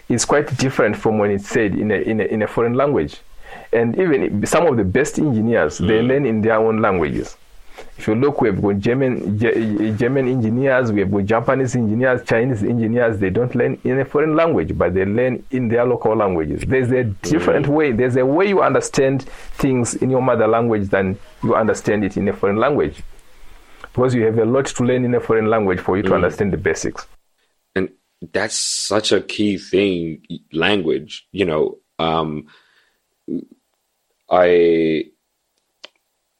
it's 0.09 0.25
quite 0.25 0.57
different 0.59 0.97
from 0.97 1.19
when 1.19 1.31
it's 1.31 1.49
said 1.49 1.75
in 1.75 1.91
a 1.91 1.97
in 1.97 2.21
a, 2.21 2.25
in 2.25 2.43
a 2.43 2.47
foreign 2.47 2.75
language. 2.75 3.21
And 3.73 3.99
even 3.99 4.47
some 4.47 4.67
of 4.67 4.77
the 4.77 4.85
best 4.85 5.19
engineers, 5.19 5.79
they 5.79 6.01
mm. 6.01 6.09
learn 6.09 6.27
in 6.27 6.41
their 6.41 6.57
own 6.57 6.81
languages. 6.81 7.37
If 7.99 8.09
you 8.09 8.15
look, 8.15 8.41
we've 8.41 8.61
got 8.61 8.79
German 8.79 9.39
Ge- 9.39 9.99
German 9.99 10.29
engineers, 10.29 10.93
we 10.93 11.01
have 11.01 11.11
got 11.11 11.25
Japanese 11.25 11.77
engineers, 11.77 12.23
Chinese 12.27 12.63
engineers. 12.63 13.19
They 13.19 13.31
don't 13.31 13.55
learn 13.55 13.79
in 13.85 14.01
a 14.01 14.05
foreign 14.05 14.35
language, 14.35 14.77
but 14.77 14.95
they 14.95 15.05
learn 15.05 15.45
in 15.51 15.69
their 15.69 15.85
local 15.85 16.15
languages. 16.15 16.63
There's 16.67 16.91
a 16.91 17.05
different 17.05 17.67
mm. 17.67 17.71
way. 17.71 17.93
There's 17.93 18.17
a 18.17 18.25
way 18.25 18.49
you 18.49 18.63
understand 18.63 19.23
things 19.23 19.95
in 19.95 20.11
your 20.11 20.23
mother 20.23 20.47
language 20.47 20.89
than 20.89 21.19
you 21.43 21.55
understand 21.55 22.05
it 22.05 22.17
in 22.17 22.29
a 22.29 22.33
foreign 22.33 22.57
language, 22.57 23.03
because 23.97 24.15
you 24.15 24.27
have 24.27 24.39
a 24.39 24.45
lot 24.45 24.67
to 24.67 24.85
learn 24.85 25.07
in 25.07 25.15
a 25.15 25.21
foreign 25.21 25.47
language 25.47 25.81
for 25.81 25.97
you 25.97 26.03
to 26.03 26.15
understand 26.15 26.53
the 26.53 26.59
basics. 26.59 27.07
and 27.75 27.89
that's 28.33 28.59
such 28.59 29.11
a 29.11 29.23
key 29.23 29.57
thing 29.57 30.23
language 30.53 31.27
you 31.33 31.45
know 31.45 31.79
um 31.99 32.47
i 34.31 35.05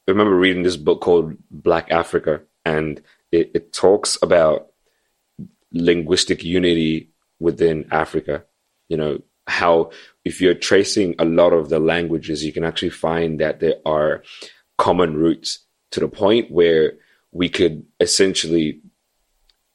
remember 0.07 0.37
reading 0.37 0.63
this 0.63 0.77
book 0.77 1.01
called 1.01 1.35
black 1.51 1.91
africa 1.91 2.43
and 2.65 3.03
it, 3.33 3.51
it 3.55 3.73
talks 3.73 4.19
about 4.23 4.69
linguistic 5.73 6.45
unity 6.45 7.11
within 7.41 7.87
africa 7.91 8.45
you 8.89 8.97
know 8.97 9.19
how 9.47 9.91
if 10.25 10.41
you're 10.41 10.55
tracing 10.55 11.15
a 11.19 11.25
lot 11.25 11.53
of 11.53 11.69
the 11.71 11.79
languages 11.79 12.45
you 12.45 12.53
can 12.53 12.65
actually 12.65 12.91
find 12.91 13.41
that 13.41 13.61
there 13.61 13.77
are 13.87 14.23
common 14.77 15.15
roots 15.15 15.67
to 15.91 16.01
the 16.01 16.09
point 16.09 16.51
where 16.51 16.95
we 17.37 17.49
could 17.49 17.85
essentially 18.01 18.81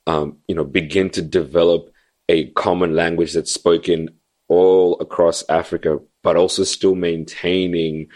um, 0.08 0.38
you 0.48 0.56
know, 0.56 0.64
begin 0.64 1.10
to 1.12 1.22
develop 1.22 1.92
a 2.30 2.48
common 2.52 2.96
language 2.96 3.34
that's 3.34 3.54
spoken 3.54 4.10
all 4.48 5.00
across 5.00 5.44
Africa, 5.50 6.00
but 6.24 6.36
also 6.36 6.64
still 6.64 6.96
maintaining 6.96 8.08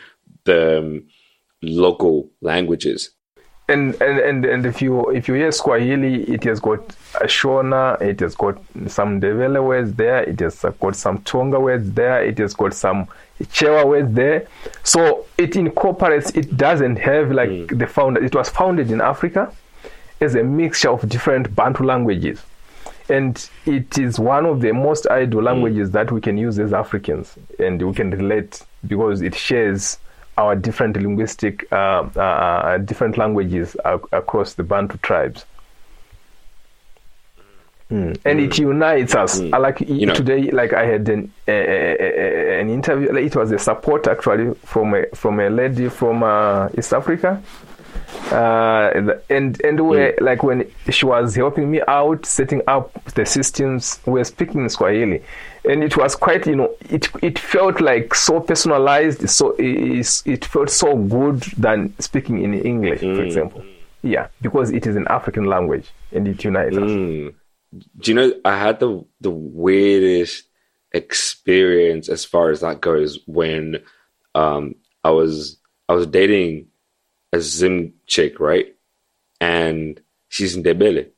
the 0.46 0.80
um, 0.80 1.08
local 1.62 2.32
languages. 2.42 3.12
And, 3.68 4.00
and 4.00 4.20
and 4.20 4.46
and 4.46 4.66
if 4.68 4.80
you 4.80 5.10
if 5.10 5.28
you 5.28 5.34
hear 5.34 5.52
Swahili, 5.52 6.24
it 6.26 6.44
has 6.44 6.60
got 6.60 6.88
Shona, 7.24 8.00
it 8.00 8.20
has 8.20 8.36
got 8.36 8.62
some 8.88 9.20
Ndebele 9.20 9.64
words 9.64 9.94
there, 9.94 10.22
it 10.22 10.40
has 10.40 10.64
got 10.80 10.96
some 10.96 11.18
Tonga 11.24 11.60
words 11.60 11.92
there, 11.94 12.24
it 12.24 12.38
has 12.38 12.54
got 12.54 12.76
some 12.76 13.08
Chewa 13.42 13.88
words 13.88 14.14
there. 14.14 14.48
So 14.84 15.26
it 15.38 15.56
incorporates. 15.56 16.30
It 16.32 16.56
doesn't 16.56 16.98
have 16.98 17.32
like 17.32 17.50
hmm. 17.50 17.78
the 17.78 17.88
founder. 17.88 18.24
It 18.24 18.36
was 18.36 18.50
founded 18.50 18.92
in 18.92 19.02
Africa 19.02 19.52
as 20.22 20.36
a 20.36 20.44
mixture 20.44 20.92
of 20.92 21.10
different 21.10 21.56
Bantu 21.56 21.86
languages, 21.86 22.44
and 23.10 23.50
it 23.66 23.98
is 23.98 24.20
one 24.20 24.46
of 24.46 24.62
the 24.62 24.74
most 24.74 25.08
idle 25.10 25.40
hmm. 25.40 25.48
languages 25.48 25.90
that 25.92 26.12
we 26.12 26.22
can 26.22 26.38
use 26.38 26.60
as 26.60 26.72
Africans, 26.72 27.36
and 27.58 27.82
we 27.82 27.94
can 27.96 28.12
relate 28.12 28.62
because 28.86 29.24
it 29.24 29.34
shares 29.34 29.98
our 30.38 30.56
different 30.56 30.98
linguistic, 30.98 31.66
uh, 31.72 32.08
uh, 32.16 32.20
uh, 32.20 32.78
different 32.80 33.18
languages 33.18 33.76
ac- 33.86 34.04
across 34.12 34.54
the 34.56 34.64
Bantu 34.64 34.98
tribes. 34.98 35.46
Mm. 37.92 38.18
And 38.26 38.40
it 38.40 38.58
unites 38.58 39.14
us. 39.14 39.40
I 39.40 39.58
Like 39.58 39.80
know- 39.82 40.14
today, 40.16 40.50
like 40.52 40.74
I 40.74 40.86
had 40.88 41.08
an 41.08 41.32
uh, 41.48 41.52
an 41.52 42.70
interview. 42.70 43.12
like, 43.14 43.26
It 43.26 43.36
was 43.36 43.52
a 43.52 43.60
support 43.60 44.08
actually 44.08 44.56
from 44.66 44.96
a 44.96 45.06
from 45.14 45.40
a 45.40 45.50
lady 45.50 45.90
from 45.90 46.24
uh, 46.24 46.70
East 46.78 46.94
Africa, 46.94 47.42
Uh, 48.32 48.90
and 49.30 49.62
and 49.62 49.80
we 49.88 50.14
like 50.20 50.42
when 50.42 50.66
she 50.90 51.06
was 51.06 51.36
helping 51.36 51.70
me 51.70 51.80
out 51.88 52.26
setting 52.26 52.62
up 52.68 52.92
the 53.14 53.24
systems 53.26 54.00
we 54.08 54.14
were 54.14 54.24
speaking 54.24 54.68
swahili 54.70 55.22
and 55.70 55.84
it 55.84 55.96
was 55.98 56.16
quite 56.16 56.46
you 56.48 56.56
know 56.56 56.74
it 56.90 57.10
it 57.22 57.38
felt 57.40 57.82
like 57.82 58.14
so 58.14 58.40
personalized 58.40 59.30
so 59.30 59.56
it, 59.58 60.22
it 60.26 60.46
felt 60.46 60.70
so 60.70 60.96
good 60.96 61.42
than 61.58 61.94
speaking 62.00 62.42
in 62.42 62.54
english 62.54 63.00
for 63.00 63.22
example 63.24 63.64
yeah 64.02 64.28
because 64.42 64.72
it 64.72 64.86
is 64.86 64.96
an 64.96 65.08
african 65.08 65.46
language 65.46 65.92
and 66.12 66.28
it 66.28 66.44
unites 66.44 66.76
us 66.78 66.84
Mm. 66.92 67.34
Do 67.98 68.12
you 68.12 68.16
know 68.16 68.34
I 68.46 68.58
had 68.58 68.80
the 68.80 69.04
the 69.20 69.32
weirdest 69.32 70.46
experience 70.94 72.08
as 72.08 72.24
far 72.24 72.50
as 72.52 72.62
that 72.62 72.80
goes 72.80 73.20
when 73.26 73.84
um 74.34 74.76
I 75.04 75.12
was 75.12 75.58
I 75.90 75.94
was 75.94 76.08
dating 76.08 76.68
a 77.34 77.42
Zim 77.42 77.94
chick, 78.08 78.40
right? 78.40 78.74
And 79.42 80.00
she's 80.30 80.56
Ndebele. 80.56 81.10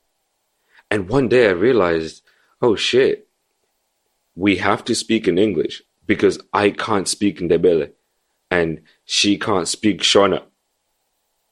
And 0.89 1.10
one 1.10 1.27
day 1.27 1.47
I 1.47 1.51
realized, 1.51 2.23
oh 2.62 2.75
shit, 2.75 3.27
we 4.38 4.58
have 4.58 4.84
to 4.86 4.95
speak 4.95 5.28
in 5.28 5.38
English 5.38 5.82
because 6.06 6.39
I 6.54 6.69
can't 6.69 7.08
speak 7.08 7.41
in 7.41 7.50
Ndebele 7.50 7.91
and 8.52 8.82
she 9.04 9.38
can't 9.38 9.67
speak 9.67 10.02
Shona. 10.02 10.43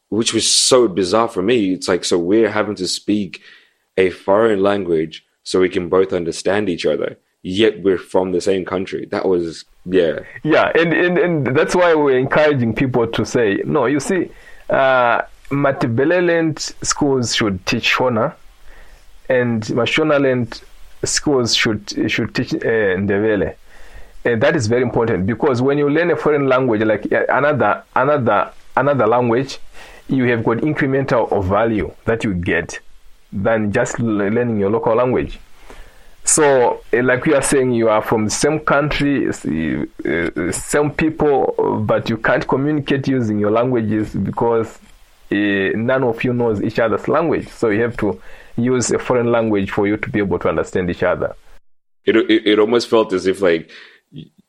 Which 0.09 0.33
was 0.33 0.49
so 0.49 0.87
bizarre 0.87 1.27
for 1.27 1.41
me. 1.41 1.73
It's 1.73 1.87
like 1.87 2.05
so 2.05 2.17
we're 2.17 2.51
having 2.51 2.75
to 2.75 2.87
speak 2.87 3.41
a 3.97 4.11
foreign 4.11 4.61
language 4.61 5.25
so 5.43 5.59
we 5.59 5.67
can 5.67 5.89
both 5.89 6.13
understand 6.13 6.69
each 6.69 6.85
other. 6.85 7.17
Yet 7.41 7.81
we're 7.83 7.97
from 7.97 8.31
the 8.31 8.39
same 8.39 8.65
country. 8.65 9.07
That 9.07 9.27
was 9.27 9.65
yeah. 9.85 10.19
yeah 10.43 10.71
and, 10.75 10.93
and 10.93 11.17
and 11.17 11.57
that's 11.57 11.75
why 11.75 11.93
we're 11.95 12.17
encouraging 12.17 12.73
people 12.73 13.05
to 13.07 13.23
say 13.23 13.61
no 13.65 13.85
you 13.85 13.99
see 13.99 14.31
uh 14.69 15.21
Matabeleland 15.49 16.57
schools 16.83 17.35
should 17.35 17.63
teach 17.67 17.93
Shona 17.95 18.33
and 19.29 19.61
Mashonaland 19.63 20.63
schools 21.05 21.55
should 21.55 22.11
should 22.11 22.33
teach 22.35 22.53
uh, 22.53 22.95
Ndebele 22.97 23.55
and 24.25 24.41
that 24.41 24.55
is 24.55 24.67
very 24.67 24.81
important 24.81 25.25
because 25.25 25.61
when 25.61 25.77
you 25.77 25.89
learn 25.89 26.11
a 26.11 26.15
foreign 26.15 26.47
language 26.47 26.81
like 26.81 27.11
uh, 27.11 27.25
another 27.29 27.83
another 27.95 28.51
another 28.75 29.07
language 29.07 29.59
you 30.07 30.25
have 30.25 30.43
got 30.43 30.57
incremental 30.57 31.31
of 31.31 31.45
value 31.45 31.91
that 32.05 32.23
you 32.23 32.33
get 32.33 32.79
than 33.31 33.71
just 33.71 33.99
learning 33.99 34.59
your 34.59 34.69
local 34.69 34.95
language 34.95 35.39
so, 36.25 36.81
eh, 36.91 37.01
like 37.01 37.23
we 37.25 37.35
are 37.35 37.41
saying, 37.41 37.71
you 37.73 37.87
are 37.87 38.01
from 38.01 38.25
the 38.25 38.31
same 38.31 38.59
country, 38.59 39.27
uh, 39.29 40.51
same 40.51 40.89
people, 40.89 41.83
but 41.85 42.09
you 42.09 42.17
can't 42.17 42.45
communicate 42.47 43.07
using 43.07 43.37
your 43.37 43.51
languages 43.51 44.11
because 44.15 44.79
uh, 45.31 45.35
none 45.35 46.03
of 46.03 46.23
you 46.23 46.33
knows 46.33 46.63
each 46.63 46.79
other's 46.79 47.07
language. 47.07 47.47
So 47.49 47.69
you 47.69 47.83
have 47.83 47.95
to 47.97 48.19
use 48.57 48.91
a 48.91 48.99
foreign 48.99 49.31
language 49.31 49.71
for 49.71 49.87
you 49.87 49.97
to 49.97 50.09
be 50.09 50.19
able 50.19 50.39
to 50.39 50.49
understand 50.49 50.89
each 50.89 51.03
other. 51.03 51.35
It 52.05 52.15
it, 52.15 52.47
it 52.47 52.59
almost 52.59 52.87
felt 52.87 53.13
as 53.13 53.27
if 53.27 53.41
like 53.41 53.71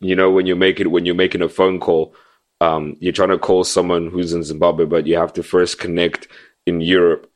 you 0.00 0.14
know 0.14 0.30
when 0.30 0.46
you 0.46 0.56
make 0.56 0.80
it 0.80 0.90
when 0.90 1.06
you're 1.06 1.14
making 1.14 1.42
a 1.42 1.48
phone 1.48 1.80
call, 1.80 2.14
um, 2.60 2.96
you're 3.00 3.12
trying 3.12 3.30
to 3.30 3.38
call 3.38 3.64
someone 3.64 4.08
who's 4.08 4.32
in 4.32 4.42
Zimbabwe, 4.42 4.84
but 4.84 5.06
you 5.06 5.16
have 5.16 5.32
to 5.34 5.42
first 5.42 5.78
connect 5.78 6.28
in 6.66 6.80
Europe 6.80 7.30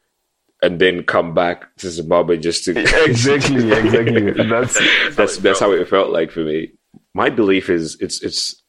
and 0.62 0.78
then 0.78 1.02
come 1.02 1.34
back 1.34 1.74
to 1.76 1.90
Zimbabwe 1.90 2.36
just 2.36 2.64
to 2.64 2.72
Exactly, 3.04 3.72
exactly. 3.72 4.32
That's 4.48 4.78
that's 5.16 5.38
that's 5.38 5.60
how 5.60 5.72
it 5.72 5.88
felt 5.88 6.10
like 6.10 6.30
for 6.30 6.40
me. 6.40 6.72
My 7.14 7.30
belief 7.30 7.70
is 7.70 7.96
it's 8.00 8.22
it's 8.22 8.62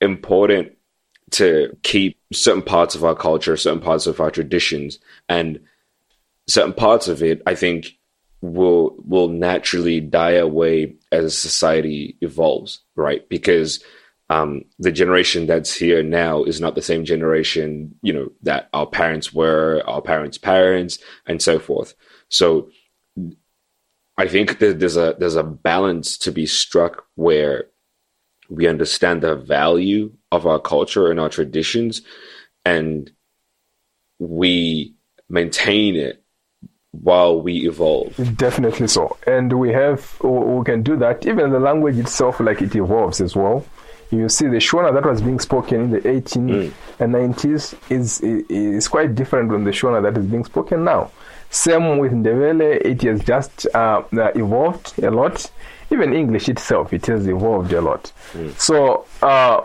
important 0.00 0.72
to 1.30 1.76
keep 1.82 2.18
certain 2.32 2.62
parts 2.62 2.94
of 2.94 3.04
our 3.04 3.14
culture, 3.14 3.56
certain 3.56 3.80
parts 3.80 4.06
of 4.06 4.20
our 4.20 4.30
traditions, 4.30 4.98
and 5.28 5.60
certain 6.46 6.72
parts 6.72 7.08
of 7.08 7.22
it. 7.22 7.42
I 7.46 7.54
think 7.54 7.88
will 8.40 8.96
will 8.98 9.28
naturally 9.28 10.00
die 10.00 10.32
away 10.32 10.96
as 11.10 11.36
society 11.36 12.16
evolves, 12.20 12.80
right? 12.94 13.28
Because 13.28 13.82
um, 14.30 14.62
the 14.78 14.92
generation 14.92 15.46
that's 15.46 15.74
here 15.74 16.02
now 16.02 16.44
is 16.44 16.60
not 16.60 16.74
the 16.74 16.82
same 16.82 17.04
generation, 17.04 17.94
you 18.02 18.12
know, 18.12 18.28
that 18.42 18.68
our 18.72 18.86
parents 18.86 19.32
were, 19.32 19.82
our 19.86 20.00
parents' 20.00 20.38
parents, 20.38 20.98
and 21.26 21.42
so 21.42 21.58
forth. 21.58 21.94
So 22.28 22.70
I 24.16 24.28
think 24.28 24.58
that 24.58 24.80
there's 24.80 24.96
a 24.96 25.16
there's 25.18 25.36
a 25.36 25.42
balance 25.42 26.18
to 26.18 26.32
be 26.32 26.46
struck 26.46 27.04
where 27.16 27.66
we 28.48 28.66
understand 28.66 29.22
the 29.22 29.36
value 29.36 30.12
of 30.30 30.46
our 30.46 30.58
culture 30.58 31.10
and 31.10 31.20
our 31.20 31.28
traditions, 31.28 32.02
and 32.64 33.10
we 34.18 34.94
maintain 35.28 35.96
it 35.96 36.23
while 37.02 37.40
we 37.40 37.66
evolve. 37.66 38.14
Definitely 38.36 38.88
so. 38.88 39.16
And 39.26 39.52
we 39.52 39.72
have, 39.72 40.16
we 40.22 40.64
can 40.64 40.82
do 40.82 40.96
that. 40.96 41.26
Even 41.26 41.50
the 41.50 41.60
language 41.60 41.98
itself, 41.98 42.40
like 42.40 42.62
it 42.62 42.74
evolves 42.74 43.20
as 43.20 43.34
well. 43.34 43.64
You 44.10 44.28
see, 44.28 44.46
the 44.46 44.58
Shona 44.58 44.92
that 44.94 45.04
was 45.04 45.22
being 45.22 45.40
spoken 45.40 45.80
in 45.80 45.90
the 45.90 46.08
eighteen 46.08 46.72
and 47.00 47.12
nineties 47.12 47.74
is, 47.90 48.20
is 48.20 48.86
quite 48.86 49.14
different 49.14 49.50
from 49.50 49.64
the 49.64 49.72
Shona 49.72 50.02
that 50.02 50.16
is 50.16 50.26
being 50.26 50.44
spoken 50.44 50.84
now. 50.84 51.10
Same 51.50 51.98
with 51.98 52.12
Ndebele, 52.12 52.84
it 52.84 53.02
has 53.02 53.24
just 53.24 53.66
uh, 53.74 54.02
evolved 54.12 55.02
a 55.02 55.10
lot. 55.10 55.50
Even 55.90 56.12
English 56.12 56.48
itself, 56.48 56.92
it 56.92 57.06
has 57.06 57.26
evolved 57.26 57.72
a 57.72 57.80
lot. 57.80 58.12
So, 58.56 59.04
uh, 59.22 59.62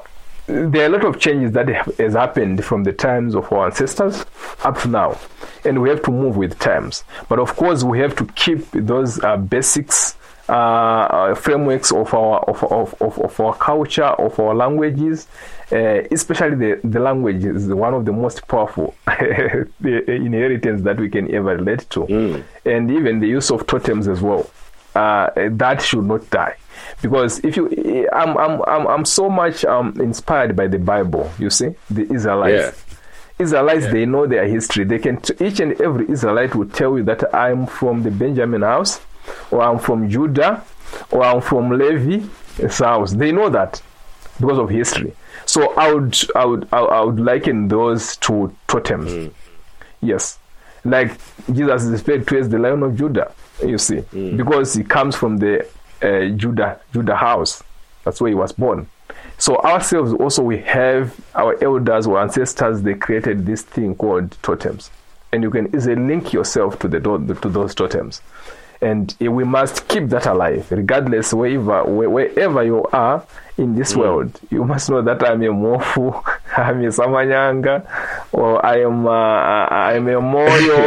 there 0.50 0.84
are 0.84 0.86
a 0.88 0.90
lot 0.90 1.06
of 1.06 1.20
changes 1.20 1.52
that 1.52 1.70
has 2.00 2.14
happened 2.14 2.66
from 2.66 2.84
the 2.84 2.92
times 2.92 3.36
of 3.36 3.52
our 3.54 3.68
ancestors 3.68 4.26
up 4.64 4.80
to 4.80 4.88
now, 4.88 5.20
and 5.64 5.82
we 5.82 5.90
have 5.90 6.02
to 6.04 6.12
move 6.12 6.38
with 6.38 6.58
times. 6.60 7.04
But 7.28 7.38
of 7.40 7.56
course, 7.56 7.84
we 7.84 8.00
have 8.00 8.16
to 8.18 8.26
keep 8.34 8.70
those 8.72 9.24
uh, 9.24 9.38
basics, 9.38 10.16
uh, 10.48 10.54
uh, 10.54 11.36
frameworks 11.36 11.92
of 11.92 12.12
our 12.16 12.40
of, 12.42 12.64
of, 12.64 12.96
of, 13.00 13.20
of 13.20 13.40
our 13.40 13.54
culture, 13.56 14.04
of 14.06 14.40
our 14.40 14.56
languages, 14.56 15.28
uh, 15.72 16.02
especially 16.12 16.56
the 16.56 16.80
the 16.84 17.00
language 17.00 17.46
is 17.46 17.68
one 17.68 17.94
of 17.94 18.06
the 18.06 18.12
most 18.12 18.48
powerful 18.48 18.96
the 19.06 20.04
inheritance 20.08 20.82
that 20.82 21.00
we 21.00 21.10
can 21.10 21.32
ever 21.34 21.56
relate 21.58 21.88
to, 21.92 22.44
and 22.66 22.90
even 22.90 23.20
the 23.20 23.28
use 23.28 23.52
of 23.52 23.68
totems 23.68 24.08
as 24.08 24.20
well. 24.22 24.50
Uh, 24.96 25.30
that 25.52 25.80
should 25.84 26.04
not 26.04 26.28
die 26.32 26.56
because 27.02 27.40
if 27.40 27.56
you 27.58 28.08
i'm 28.14 28.38
i'm 28.38 28.62
i'm, 28.68 28.88
I'm 28.88 29.06
so 29.06 29.30
much 29.30 29.66
um, 29.66 29.94
inspired 30.00 30.56
by 30.56 30.68
the 30.68 30.80
bible 30.80 31.32
you 31.40 31.50
see 31.50 31.76
the 31.90 32.12
israelites. 32.14 32.86
Israelites 33.40 33.86
they 33.88 34.06
know 34.06 34.28
their 34.28 34.46
history. 34.46 34.84
They 34.84 35.00
can 35.00 35.22
t- 35.22 35.34
each 35.40 35.62
and 35.62 35.80
every 35.80 36.10
israelite 36.12 36.56
will 36.56 36.68
tell 36.68 36.98
you 36.98 37.04
that 37.06 37.34
i'm 37.34 37.66
from 37.68 38.04
the 38.04 38.12
benjamin 38.12 38.64
house 38.64 39.00
or 39.50 39.62
i'm 39.62 39.80
from 39.80 40.10
judah 40.10 40.62
or 41.12 41.24
i'm 41.24 41.40
from 41.40 41.70
levi's 41.70 42.28
uh, 42.62 42.84
house 42.84 43.14
they 43.14 43.32
know 43.32 43.50
that 43.50 43.82
because 44.42 44.58
of 44.58 44.70
history. 44.70 45.14
So 45.46 45.74
i 45.76 45.92
would 45.92 46.18
i 46.36 46.44
would 46.46 46.68
i 46.74 47.02
would 47.02 47.20
liken 47.20 47.68
those 47.70 48.18
to 48.18 48.54
totems. 48.68 49.12
Mm. 49.12 49.34
Yes. 50.02 50.38
Like 50.84 51.18
jesus 51.54 51.84
is 51.84 51.92
referred 51.92 52.28
to 52.28 52.40
as 52.40 52.50
the 52.50 52.60
lion 52.60 52.84
of 52.84 52.96
judah 52.98 53.32
you 53.66 53.78
see 53.78 53.98
mm. 53.98 54.38
because 54.38 54.74
he 54.74 54.84
comes 54.84 55.16
from 55.16 55.38
the 55.38 55.66
uh, 56.02 56.28
Judah 56.36 56.80
Judah 56.94 57.16
house. 57.16 57.64
That's 58.04 58.22
where 58.22 58.30
he 58.30 58.36
was 58.36 58.52
born. 58.52 58.88
So 59.38 59.58
ourselves 59.58 60.14
also 60.14 60.44
we 60.44 60.58
have 60.60 61.20
our 61.36 61.62
elders 61.64 62.08
or 62.08 62.20
ancestors. 62.20 62.82
They 62.82 62.94
created 62.94 63.46
this 63.46 63.62
thing 63.62 63.96
called 63.96 64.38
totems, 64.42 64.92
and 65.32 65.44
you 65.44 65.50
can 65.50 65.74
easily 65.76 65.96
link 65.96 66.34
yourself 66.34 66.80
to 66.80 66.88
the 66.88 67.00
to 67.00 67.50
those 67.50 67.74
totems. 67.74 68.22
And 68.82 69.14
eh, 69.20 69.28
we 69.28 69.44
must 69.44 69.88
keep 69.88 70.10
that 70.10 70.26
alive, 70.26 70.72
regardless 70.72 71.34
wherever 71.34 71.84
wherever 71.86 72.64
you 72.64 72.86
are 72.94 73.26
in 73.58 73.76
this 73.76 73.96
world. 73.96 74.40
You 74.50 74.64
must 74.64 74.90
know 74.90 75.02
that 75.02 75.24
I'm 75.24 75.42
a 75.42 75.48
Mofu, 75.48 76.24
I'm 76.60 76.84
a 76.84 76.88
Samanyanga, 76.88 77.86
or 78.32 78.64
I 78.66 78.82
am 78.82 79.08
uh, 79.08 79.12
I 79.12 79.94
am 79.94 80.08
a 80.08 80.22
Moyo. 80.22 80.80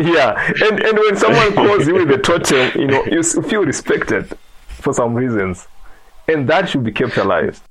yeah, 0.14 0.52
and 0.66 0.82
and 0.82 0.98
when 0.98 1.16
someone 1.16 1.54
calls 1.54 1.86
you 1.86 1.94
with 1.94 2.10
a 2.10 2.18
totem, 2.18 2.80
you 2.80 2.86
know 2.86 3.04
you 3.04 3.22
feel 3.22 3.64
respected 3.64 4.32
for 4.68 4.92
some 4.92 5.14
reasons, 5.14 5.66
and 6.28 6.48
that 6.48 6.68
should 6.68 6.84
be 6.84 6.92
kept 6.92 7.16
alive. 7.16 7.62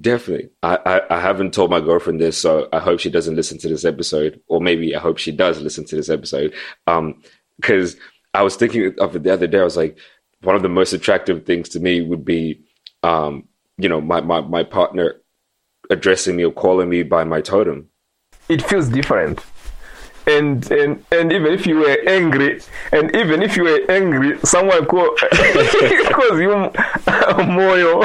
Definitely. 0.00 0.48
I, 0.62 0.78
I, 0.86 1.16
I 1.16 1.20
haven't 1.20 1.52
told 1.52 1.70
my 1.70 1.80
girlfriend 1.80 2.20
this, 2.20 2.38
so 2.38 2.68
I 2.72 2.78
hope 2.78 3.00
she 3.00 3.10
doesn't 3.10 3.36
listen 3.36 3.58
to 3.58 3.68
this 3.68 3.84
episode, 3.84 4.40
or 4.48 4.62
maybe 4.62 4.96
I 4.96 4.98
hope 4.98 5.18
she 5.18 5.30
does 5.30 5.60
listen 5.60 5.84
to 5.86 5.96
this 5.96 6.08
episode. 6.08 6.54
Um, 6.86 7.22
because 7.60 7.96
I 8.34 8.42
was 8.42 8.56
thinking 8.56 8.94
of 8.98 9.16
it 9.16 9.22
the 9.22 9.32
other 9.32 9.46
day. 9.46 9.60
I 9.60 9.64
was 9.64 9.76
like, 9.76 9.98
one 10.42 10.56
of 10.56 10.62
the 10.62 10.68
most 10.68 10.92
attractive 10.92 11.44
things 11.44 11.68
to 11.70 11.80
me 11.80 12.00
would 12.00 12.24
be, 12.24 12.60
um, 13.02 13.48
you 13.76 13.88
know, 13.88 14.00
my, 14.00 14.20
my, 14.20 14.40
my 14.40 14.62
partner 14.62 15.20
addressing 15.90 16.36
me 16.36 16.44
or 16.44 16.52
calling 16.52 16.88
me 16.88 17.02
by 17.02 17.24
my 17.24 17.40
totem. 17.40 17.88
it 18.48 18.62
feels 18.62 18.88
different 18.88 19.40
and 20.26 20.70
and 20.70 21.02
and 21.10 21.32
even 21.32 21.52
if 21.54 21.66
you 21.66 21.76
were 21.78 21.96
angry, 22.06 22.60
and 22.92 23.14
even 23.16 23.42
if 23.42 23.56
you 23.56 23.62
were 23.64 23.80
angry, 23.88 24.38
someone 24.44 24.84
call, 24.84 25.08
calls 26.16 26.38
you 26.38 26.52
moyo 27.56 28.02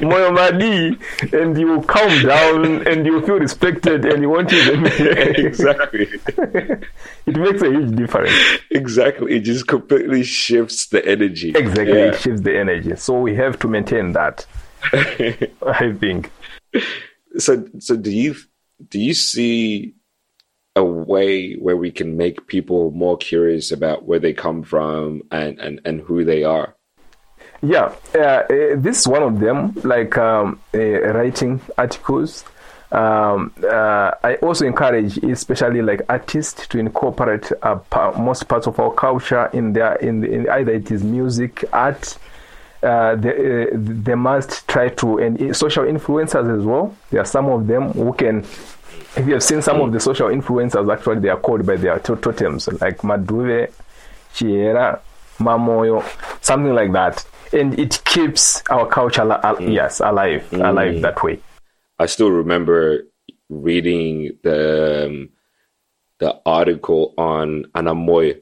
moyo 0.00 0.32
madi, 0.34 0.96
and 1.36 1.58
you 1.58 1.82
calm 1.82 2.22
down 2.22 2.86
and 2.88 3.04
you 3.04 3.20
feel 3.26 3.38
respected 3.38 4.06
and 4.06 4.22
you 4.22 4.30
want 4.30 4.48
to. 4.48 4.56
exactly. 5.46 6.08
it 7.26 7.36
makes 7.36 7.60
a 7.60 7.70
huge 7.70 7.94
difference. 7.96 8.32
Exactly. 8.70 9.36
It 9.36 9.40
just 9.40 9.66
completely 9.66 10.22
shifts 10.22 10.86
the 10.86 11.06
energy. 11.06 11.50
Exactly, 11.54 11.98
Yeah. 11.98 12.12
it 12.12 12.18
shifts 12.20 12.40
the 12.40 12.56
energy. 12.58 12.96
So 12.96 13.20
we 13.20 13.34
have 13.34 13.58
to 13.58 13.68
maintain 13.68 14.12
that. 14.12 14.46
I 14.92 15.92
think. 16.00 16.30
so 17.38 17.66
so 17.78 17.96
do 17.96 18.10
you 18.10 18.34
do 18.88 18.98
you 18.98 19.14
see 19.14 19.94
a 20.74 20.84
way 20.84 21.54
where 21.54 21.76
we 21.76 21.90
can 21.90 22.16
make 22.16 22.46
people 22.46 22.90
more 22.90 23.16
curious 23.16 23.72
about 23.72 24.04
where 24.04 24.18
they 24.18 24.32
come 24.32 24.62
from 24.62 25.22
and 25.30 25.58
and, 25.58 25.80
and 25.84 26.00
who 26.00 26.24
they 26.24 26.44
are 26.44 26.76
Yeah, 27.62 27.94
uh, 28.14 28.18
uh, 28.18 28.44
this 28.76 29.00
is 29.00 29.08
one 29.08 29.22
of 29.22 29.40
them, 29.40 29.72
like 29.82 30.16
um, 30.18 30.60
uh, 30.74 30.78
writing 31.14 31.60
articles. 31.78 32.44
Um, 32.92 33.52
uh, 33.64 34.12
I 34.22 34.36
also 34.42 34.66
encourage, 34.66 35.16
especially 35.18 35.82
like 35.82 36.02
artists, 36.08 36.66
to 36.68 36.78
incorporate 36.78 37.50
uh, 37.62 37.78
most 38.18 38.46
parts 38.46 38.66
of 38.66 38.78
our 38.78 38.92
culture 38.92 39.50
in 39.52 39.72
their 39.72 39.96
in, 39.96 40.24
in 40.24 40.48
either 40.48 40.72
it 40.72 40.90
is 40.90 41.02
music, 41.02 41.64
art. 41.72 42.18
Uh, 42.86 43.16
they, 43.16 43.34
uh, 43.62 43.66
they 44.06 44.14
must 44.14 44.50
try 44.68 44.88
to 45.00 45.18
and 45.18 45.32
social 45.56 45.84
influencers 45.84 46.46
as 46.58 46.64
well. 46.70 46.86
There 47.10 47.20
are 47.20 47.30
some 47.36 47.46
of 47.46 47.66
them 47.66 47.82
who 47.92 48.12
can. 48.12 48.36
If 49.18 49.26
you 49.26 49.32
have 49.34 49.42
seen 49.42 49.60
some 49.62 49.80
of 49.80 49.92
the 49.92 50.00
social 50.00 50.28
influencers, 50.28 50.86
actually 50.92 51.20
they 51.20 51.30
are 51.30 51.40
called 51.46 51.64
by 51.66 51.76
their 51.76 51.98
to- 52.06 52.16
totems, 52.16 52.68
like 52.80 52.98
Maduve, 52.98 53.72
Chihera, 54.34 55.00
Mamoyo, 55.38 56.02
something 56.42 56.74
like 56.74 56.92
that. 56.92 57.24
And 57.52 57.78
it 57.78 58.02
keeps 58.04 58.62
our 58.70 58.86
culture, 58.86 59.22
ali- 59.22 59.40
al- 59.42 59.62
yes, 59.62 60.00
alive, 60.00 60.42
alive 60.52 61.00
that 61.02 61.22
way. 61.24 61.38
i 61.98 62.06
still 62.06 62.30
remember 62.30 62.78
reading 63.48 64.36
the 64.42 64.60
um, 65.06 65.28
the 66.18 66.30
article 66.44 67.14
on 67.16 67.64
anamoy 67.74 68.36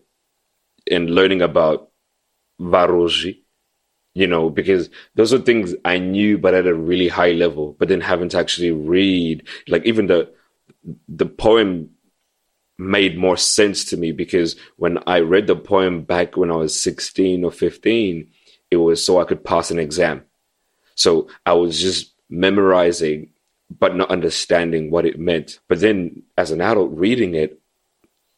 and 0.90 1.04
learning 1.10 1.40
about 1.42 1.78
vaRozvi 2.60 3.32
you 4.14 4.26
know 4.26 4.48
because 4.48 4.88
those 5.16 5.32
are 5.32 5.38
things 5.38 5.74
i 5.84 5.98
knew 5.98 6.38
but 6.38 6.54
at 6.54 6.66
a 6.66 6.74
really 6.74 7.08
high 7.08 7.32
level 7.32 7.76
but 7.78 7.88
then 7.88 8.00
having 8.00 8.28
to 8.28 8.38
actually 8.38 8.70
read 8.70 9.46
like 9.68 9.84
even 9.84 10.06
the 10.06 10.30
the 11.08 11.26
poem 11.26 11.90
made 12.78 13.16
more 13.16 13.36
sense 13.36 13.84
to 13.84 13.96
me 13.96 14.12
because 14.12 14.56
when 14.76 14.98
I 15.06 15.20
read 15.20 15.46
the 15.46 15.56
poem 15.56 16.02
back 16.02 16.36
when 16.36 16.50
I 16.50 16.56
was 16.56 16.80
16 16.80 17.44
or 17.44 17.52
15, 17.52 18.28
it 18.70 18.76
was 18.76 19.04
so 19.04 19.20
I 19.20 19.24
could 19.24 19.44
pass 19.44 19.70
an 19.70 19.78
exam. 19.78 20.24
So 20.96 21.28
I 21.46 21.52
was 21.52 21.80
just 21.80 22.12
memorizing, 22.28 23.30
but 23.78 23.96
not 23.96 24.10
understanding 24.10 24.90
what 24.90 25.06
it 25.06 25.18
meant. 25.18 25.60
But 25.68 25.80
then 25.80 26.22
as 26.36 26.50
an 26.50 26.60
adult 26.60 26.90
reading 26.92 27.34
it, 27.34 27.60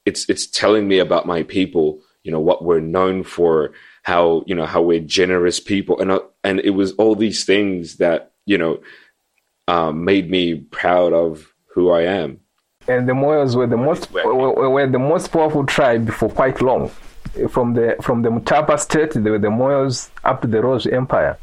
it's, 0.05 0.29
it's 0.29 0.47
telling 0.47 0.87
me 0.87 0.99
about 0.99 1.27
my 1.27 1.43
people, 1.43 2.01
you 2.23 2.31
know, 2.31 2.41
what 2.41 2.65
we're 2.65 2.81
known 2.81 3.23
for, 3.25 3.73
how, 4.07 4.45
you 4.47 4.55
know, 4.55 4.67
how 4.67 4.81
we're 4.81 5.01
generous 5.01 5.59
people. 5.59 6.01
And, 6.01 6.13
I, 6.13 6.19
and 6.45 6.61
it 6.61 6.71
was 6.71 6.93
all 6.93 7.17
these 7.17 7.45
things 7.45 7.97
that, 7.97 8.31
you 8.45 8.57
know, 8.57 8.81
um, 9.67 10.05
made 10.05 10.31
me 10.31 10.55
proud 10.55 11.13
of 11.13 11.53
who 11.75 11.91
I 11.91 12.03
am. 12.03 12.39
And 12.87 13.09
the 13.09 13.15
Moyos 13.15 13.57
were 13.57 13.67
the 13.67 13.77
most 13.77 14.13
were, 14.13 14.71
were 14.71 14.87
the 14.87 15.01
most 15.01 15.33
powerful 15.33 15.67
tribe 15.67 16.13
for 16.13 16.29
quite 16.29 16.61
long. 16.63 16.89
From 17.51 17.75
the 17.75 17.97
from 18.01 18.23
the 18.23 18.29
Mutapa 18.29 18.79
state, 18.79 19.11
they 19.15 19.29
were 19.29 19.41
the 19.41 19.49
Moyos 19.49 20.09
up 20.23 20.41
to 20.43 20.47
the 20.47 20.59
Rozvi 20.59 20.93
Empire. 20.93 21.37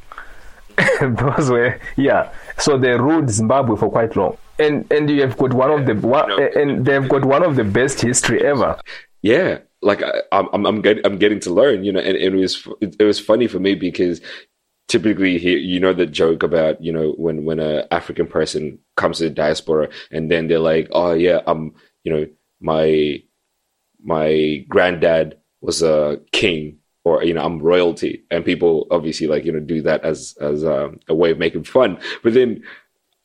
Those 1.02 1.52
were 1.52 1.82
yeah. 1.98 2.32
So 2.60 2.78
they 2.78 2.92
ruled 2.92 3.30
Zimbabwe 3.30 3.76
for 3.76 3.90
quite 3.90 4.16
long. 4.16 4.38
And 4.58 4.90
and 4.90 5.10
you 5.10 5.20
have 5.20 5.36
got 5.36 5.54
one 5.54 5.70
of 5.70 5.86
the 5.86 5.96
one, 5.96 6.32
and 6.56 6.86
they've 6.86 7.10
got 7.10 7.26
one 7.26 7.44
of 7.44 7.58
the 7.58 7.66
best 7.66 8.00
history 8.00 8.42
ever. 8.42 8.80
yeah 9.22 9.58
like 9.84 10.02
I, 10.04 10.22
i'm 10.32 10.66
i'm 10.66 10.82
getting 10.82 11.06
i'm 11.06 11.18
getting 11.18 11.40
to 11.42 11.54
learn 11.54 11.84
you 11.84 11.92
know 11.92 12.00
and, 12.00 12.18
and 12.18 12.36
it 12.36 12.40
was 12.40 12.68
it 12.82 13.04
was 13.04 13.20
funny 13.20 13.48
for 13.48 13.60
me 13.60 13.76
because 13.76 14.22
typically 14.88 15.38
here 15.38 15.58
you 15.58 15.80
know 15.80 15.94
the 15.94 16.06
joke 16.06 16.44
about 16.44 16.82
you 16.84 16.92
know 16.92 17.12
when 17.18 17.46
when 17.46 17.60
a 17.60 17.88
african 17.92 18.28
person 18.28 18.80
comes 18.96 19.18
to 19.18 19.26
the 19.26 19.30
diaspora 19.30 19.90
and 20.12 20.30
then 20.30 20.48
they're 20.48 20.60
like 20.60 20.88
oh 20.92 21.14
yeah 21.14 21.40
i'm 21.48 21.74
you 22.04 22.12
know 22.12 22.26
my 22.60 23.22
my 24.04 24.66
granddad 24.68 25.38
was 25.62 25.82
a 25.82 26.20
king 26.32 26.78
or 27.04 27.24
you 27.24 27.34
know 27.34 27.44
i'm 27.44 27.60
royalty. 27.60 28.24
And 28.32 28.46
people 28.46 28.88
obviously 28.92 29.28
like 29.28 29.46
you 29.46 29.52
know 29.52 29.60
do 29.60 29.82
that 29.82 30.04
as 30.04 30.36
as 30.40 30.64
um, 30.64 31.00
a 31.08 31.16
way 31.16 31.32
of 31.32 31.40
making 31.40 31.64
fun. 31.64 32.00
But 32.24 32.34
then 32.34 32.64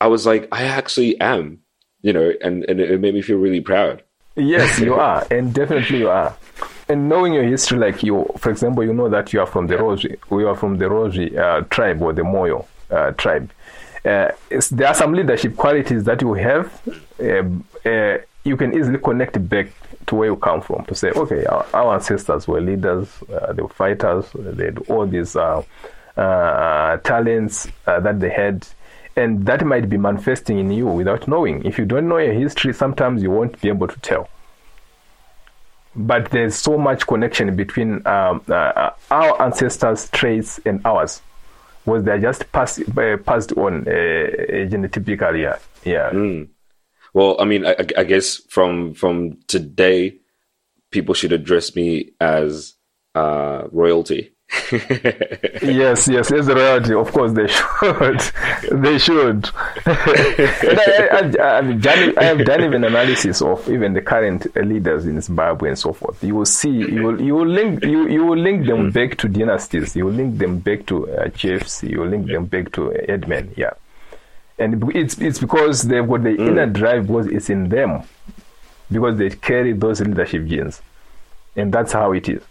i 0.01 0.07
was 0.07 0.25
like 0.25 0.47
i 0.51 0.63
actually 0.63 1.19
am 1.19 1.59
you 2.01 2.13
know 2.13 2.31
and 2.41 2.63
and 2.69 2.79
it 2.79 3.01
made 3.01 3.13
me 3.13 3.21
feel 3.21 3.37
really 3.37 3.61
proud. 3.61 4.03
Yes, 4.35 4.79
you 4.79 4.93
are, 4.93 5.27
and 5.31 5.53
definitely 5.53 5.99
you 5.99 6.09
are. 6.09 6.35
And 6.89 7.07
knowing 7.07 7.33
your 7.33 7.43
history, 7.43 7.77
like 7.77 8.01
you, 8.01 8.25
for 8.37 8.49
example, 8.49 8.83
you 8.83 8.93
know 8.93 9.09
that 9.09 9.31
you 9.31 9.39
are 9.41 9.45
from 9.45 9.67
the 9.67 9.75
Rozvi, 9.75 10.17
we 10.31 10.43
are 10.43 10.55
from 10.55 10.77
the 10.77 10.85
Rozvi 10.85 11.37
uh, 11.37 11.61
tribe 11.69 12.01
or 12.01 12.13
the 12.13 12.23
Moyo 12.23 12.65
uh, 12.89 13.11
tribe. 13.11 13.51
Uh, 14.03 14.29
it's- 14.49 14.69
there 14.69 14.87
are 14.87 14.95
some 14.95 15.13
leadership 15.13 15.55
qualities 15.55 16.03
that 16.05 16.21
you 16.21 16.33
have. 16.33 16.81
Uh, 17.21 17.43
uh, 17.87 18.17
you 18.43 18.57
can 18.57 18.73
easily 18.75 18.97
connect 18.97 19.47
back 19.49 19.67
to 20.07 20.15
where 20.15 20.29
you 20.29 20.35
come 20.35 20.61
from 20.61 20.83
to 20.85 20.95
say, 20.95 21.11
okay, 21.11 21.45
our, 21.45 21.63
our 21.73 21.93
ancestors 21.93 22.47
were 22.47 22.59
leaders, 22.61 23.07
uh, 23.31 23.53
they 23.53 23.61
were 23.61 23.69
fighters, 23.69 24.25
they 24.33 24.65
had 24.65 24.79
all 24.89 25.05
these 25.05 25.35
uh, 25.35 25.61
uh, 26.17 26.97
talents 26.97 27.67
uh, 27.85 27.99
that 27.99 28.19
they 28.19 28.29
had 28.29 28.67
and 29.15 29.45
that 29.45 29.63
might 29.65 29.89
be 29.89 29.97
manifesting 29.97 30.57
in 30.59 30.71
you 30.71 30.87
without 30.87 31.27
knowing. 31.27 31.63
If 31.65 31.77
you 31.77 31.85
don't 31.85 32.07
know 32.07 32.17
your 32.17 32.33
history, 32.33 32.73
sometimes 32.73 33.21
you 33.21 33.29
won't 33.29 33.59
be 33.61 33.67
able 33.67 33.87
to 33.87 33.99
tell. 33.99 34.29
But 35.95 36.29
there's 36.31 36.55
so 36.55 36.77
much 36.77 37.07
connection 37.07 37.55
between 37.55 38.05
um, 38.05 38.41
uh, 38.47 38.91
our 39.09 39.41
ancestors' 39.41 40.09
traits 40.11 40.59
and 40.65 40.81
ours, 40.85 41.21
was 41.85 42.03
they're 42.03 42.19
just 42.19 42.51
pass, 42.51 42.79
uh, 42.79 43.17
passed 43.25 43.53
on 43.53 43.87
uh, 43.87 43.91
genotypically. 44.69 45.41
Yeah. 45.41 46.11
yeah. 46.11 46.43
Well, 47.13 47.37
I 47.41 47.45
mean, 47.45 47.65
I, 47.65 47.75
I 47.97 48.03
guess 48.03 48.37
from 48.49 48.93
from 48.93 49.39
today, 49.47 50.17
people 50.91 51.15
should 51.15 51.31
address 51.31 51.75
me 51.75 52.11
as 52.21 52.75
uh, 53.15 53.63
royalty. 53.71 54.31
yes, 54.71 56.07
yes, 56.07 56.31
as 56.31 56.47
a 56.47 56.55
royalty, 56.55 56.93
of 56.93 57.11
course 57.11 57.33
they 57.33 57.47
should. 57.47 58.19
they 58.71 58.97
should. 58.97 59.47
I, 59.85 61.07
I, 61.11 61.43
I, 61.43 61.57
I've 61.59 61.81
done, 61.81 62.17
I 62.17 62.23
have 62.23 62.45
done 62.45 62.63
even 62.63 62.83
analysis 62.83 63.43
of 63.43 63.69
even 63.69 63.93
the 63.93 64.01
current 64.01 64.55
leaders 64.55 65.05
in 65.05 65.21
Zimbabwe 65.21 65.69
and 65.69 65.77
so 65.77 65.93
forth. 65.93 66.23
You 66.23 66.33
will 66.33 66.45
see, 66.45 66.71
you 66.71 67.03
will, 67.03 67.21
you 67.21 67.35
will 67.35 67.47
link, 67.47 67.83
you, 67.83 68.07
you 68.07 68.25
will 68.25 68.37
link 68.39 68.65
them 68.65 68.89
back 68.89 69.17
to 69.19 69.27
dynasties. 69.27 69.95
You 69.95 70.05
will 70.05 70.13
link 70.13 70.39
them 70.39 70.57
back 70.59 70.87
to 70.87 71.11
uh, 71.11 71.29
chiefs. 71.29 71.83
You 71.83 71.99
will 71.99 72.07
link 72.07 72.25
them 72.27 72.45
back 72.45 72.71
to 72.71 72.91
uh, 72.91 72.97
headmen. 73.07 73.53
Yeah, 73.55 73.73
and 74.57 74.83
it's 74.95 75.19
it's 75.19 75.37
because 75.37 75.83
they've 75.83 76.07
got 76.07 76.23
the 76.23 76.35
inner 76.35 76.65
drive 76.65 77.05
because 77.05 77.27
it's 77.27 77.51
in 77.51 77.69
them, 77.69 78.01
because 78.91 79.17
they 79.19 79.29
carry 79.29 79.73
those 79.73 80.01
leadership 80.01 80.47
genes, 80.47 80.81
and 81.55 81.71
that's 81.71 81.91
how 81.91 82.13
it 82.13 82.27
is. 82.27 82.41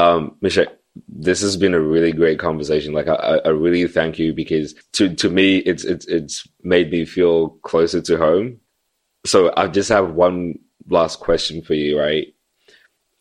Um, 0.00 0.36
Misheck, 0.42 0.68
this 1.08 1.40
has 1.42 1.56
been 1.56 1.74
a 1.74 1.80
really 1.80 2.12
great 2.12 2.38
conversation. 2.38 2.92
Like, 2.92 3.08
I, 3.08 3.14
I 3.14 3.36
I 3.38 3.48
really 3.48 3.86
thank 3.88 4.18
you 4.18 4.32
because 4.32 4.74
to 4.92 5.14
to 5.16 5.30
me, 5.30 5.58
it's 5.58 5.84
it's 5.84 6.06
it's 6.06 6.46
made 6.62 6.90
me 6.90 7.04
feel 7.04 7.50
closer 7.62 8.00
to 8.02 8.16
home. 8.16 8.60
So 9.26 9.52
I 9.56 9.68
just 9.68 9.90
have 9.90 10.14
one 10.14 10.58
last 10.88 11.20
question 11.20 11.62
for 11.62 11.74
you, 11.74 11.98
right? 11.98 12.34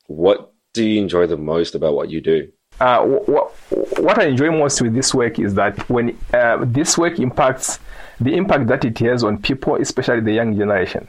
What 0.08 0.54
do 0.74 0.84
you 0.84 1.02
enjoy 1.02 1.28
the 1.28 1.38
most 1.38 1.76
about 1.76 1.94
what 1.94 2.10
you 2.10 2.22
do? 2.22 2.52
uh, 2.80 3.04
what, 3.04 3.52
what 4.00 4.20
I 4.20 4.26
enjoy 4.26 4.52
most 4.52 4.82
with 4.82 4.94
this 4.94 5.14
work 5.14 5.40
is 5.40 5.54
that 5.56 5.90
when 5.90 6.18
uh, 6.34 6.64
this 6.66 6.98
work 6.98 7.20
impacts 7.20 7.80
the 8.20 8.36
impact 8.36 8.68
that 8.68 8.86
it 8.86 8.98
has 9.00 9.24
on 9.24 9.42
people, 9.42 9.76
especially 9.76 10.22
the 10.22 10.34
young 10.34 10.58
generation, 10.58 11.08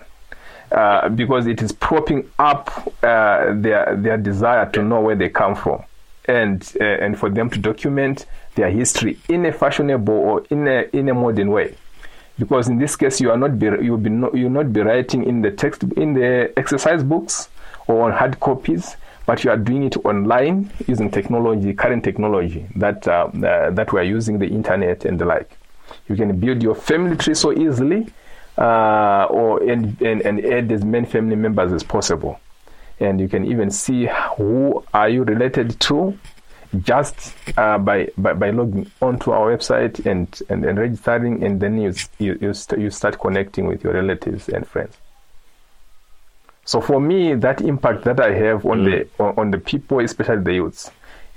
uh, 0.72 1.08
because 1.08 1.46
it 1.46 1.62
is 1.62 1.72
propping 1.72 2.30
up 2.38 2.70
uh, 3.02 3.52
their 3.54 3.96
their 3.96 4.16
desire 4.16 4.70
to 4.70 4.82
know 4.82 5.00
where 5.00 5.16
they 5.16 5.28
come 5.28 5.54
from, 5.54 5.82
and 6.26 6.72
uh, 6.80 6.84
and 6.84 7.18
for 7.18 7.28
them 7.28 7.50
to 7.50 7.58
document 7.58 8.26
their 8.54 8.70
history 8.70 9.18
in 9.28 9.46
a 9.46 9.52
fashionable 9.52 10.14
or 10.14 10.44
in 10.50 10.66
a 10.68 10.88
in 10.92 11.08
a 11.08 11.14
modern 11.14 11.50
way. 11.50 11.74
Because 12.38 12.68
in 12.68 12.78
this 12.78 12.96
case, 12.96 13.20
you 13.20 13.30
are 13.30 13.36
not 13.36 13.58
be 13.58 13.66
you 13.66 13.92
will 13.92 13.98
be 13.98 14.10
no, 14.10 14.32
you 14.32 14.48
not 14.48 14.72
be 14.72 14.80
writing 14.80 15.24
in 15.24 15.42
the 15.42 15.50
text 15.50 15.82
in 15.82 16.14
the 16.14 16.52
exercise 16.56 17.02
books 17.02 17.48
or 17.86 18.04
on 18.04 18.12
hard 18.12 18.40
copies, 18.40 18.96
but 19.26 19.44
you 19.44 19.50
are 19.50 19.56
doing 19.56 19.84
it 19.84 19.96
online 20.04 20.72
using 20.86 21.10
technology, 21.10 21.74
current 21.74 22.02
technology 22.02 22.66
that 22.76 23.06
uh, 23.06 23.28
uh, 23.44 23.70
that 23.70 23.92
we 23.92 24.00
are 24.00 24.04
using, 24.04 24.38
the 24.38 24.46
internet 24.46 25.04
and 25.04 25.18
the 25.18 25.24
like. 25.24 25.50
You 26.08 26.16
can 26.16 26.38
build 26.38 26.62
your 26.62 26.74
family 26.74 27.16
tree 27.16 27.34
so 27.34 27.52
easily. 27.52 28.08
Uh, 28.60 29.24
or 29.30 29.62
and, 29.62 30.00
and, 30.02 30.20
and 30.20 30.44
add 30.44 30.70
as 30.70 30.84
many 30.84 31.06
family 31.06 31.36
members 31.36 31.72
as 31.72 31.82
possible. 31.82 32.38
And 33.00 33.18
you 33.18 33.28
can 33.28 33.46
even 33.46 33.70
see 33.70 34.08
who 34.36 34.84
are 34.92 35.08
you 35.08 35.24
related 35.24 35.80
to 35.80 36.18
just 36.82 37.34
uh, 37.56 37.78
by, 37.78 38.08
by 38.16 38.32
by 38.34 38.50
logging 38.50 38.90
onto 39.00 39.32
our 39.32 39.56
website 39.56 40.06
and, 40.06 40.40
and, 40.48 40.64
and 40.64 40.78
registering, 40.78 41.42
and 41.42 41.60
then 41.60 41.80
you 41.80 41.92
you 42.18 42.38
you, 42.40 42.54
st- 42.54 42.80
you 42.80 42.90
start 42.90 43.18
connecting 43.18 43.66
with 43.66 43.82
your 43.82 43.94
relatives 43.94 44.48
and 44.48 44.66
friends. 44.68 44.96
So 46.64 46.80
for 46.80 47.00
me, 47.00 47.34
that 47.34 47.60
impact 47.60 48.04
that 48.04 48.20
I 48.20 48.32
have 48.34 48.64
on 48.66 48.84
the 48.84 49.08
on, 49.18 49.34
on 49.36 49.50
the 49.50 49.58
people, 49.58 49.98
especially 49.98 50.42
the 50.44 50.54
youths, 50.54 50.90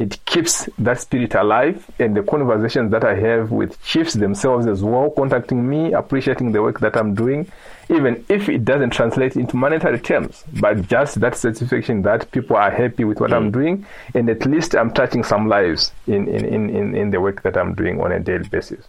it 0.03 0.25
keeps 0.25 0.67
that 0.77 0.99
spirit 0.99 1.33
alive. 1.33 1.89
And 1.97 2.15
the 2.17 2.23
conversations 2.23 2.91
that 2.91 3.05
I 3.05 3.15
have 3.15 3.51
with 3.51 3.81
chiefs 3.83 4.13
themselves 4.13 4.67
as 4.67 4.83
well, 4.83 5.09
contacting 5.11 5.67
me, 5.67 5.93
appreciating 5.93 6.51
the 6.51 6.61
work 6.61 6.81
that 6.81 6.97
I'm 6.97 7.15
doing, 7.15 7.49
even 7.89 8.25
if 8.27 8.49
it 8.49 8.65
doesn't 8.65 8.89
translate 8.89 9.37
into 9.37 9.55
monetary 9.55 9.99
terms, 9.99 10.43
but 10.59 10.87
just 10.89 11.21
that 11.21 11.37
satisfaction 11.37 12.01
that 12.01 12.29
people 12.31 12.57
are 12.57 12.71
happy 12.71 13.05
with 13.05 13.21
what 13.21 13.31
I'm 13.31 13.49
mm. 13.49 13.53
doing, 13.53 13.85
and 14.13 14.29
at 14.29 14.45
least 14.45 14.75
I'm 14.75 14.91
touching 14.91 15.23
some 15.23 15.47
lives 15.47 15.93
in, 16.05 16.27
in, 16.27 16.43
in, 16.45 16.69
in, 16.69 16.95
in 16.95 17.09
the 17.11 17.21
work 17.21 17.43
that 17.43 17.55
I'm 17.57 17.73
doing 17.73 18.01
on 18.01 18.11
a 18.11 18.19
daily 18.19 18.49
basis 18.49 18.85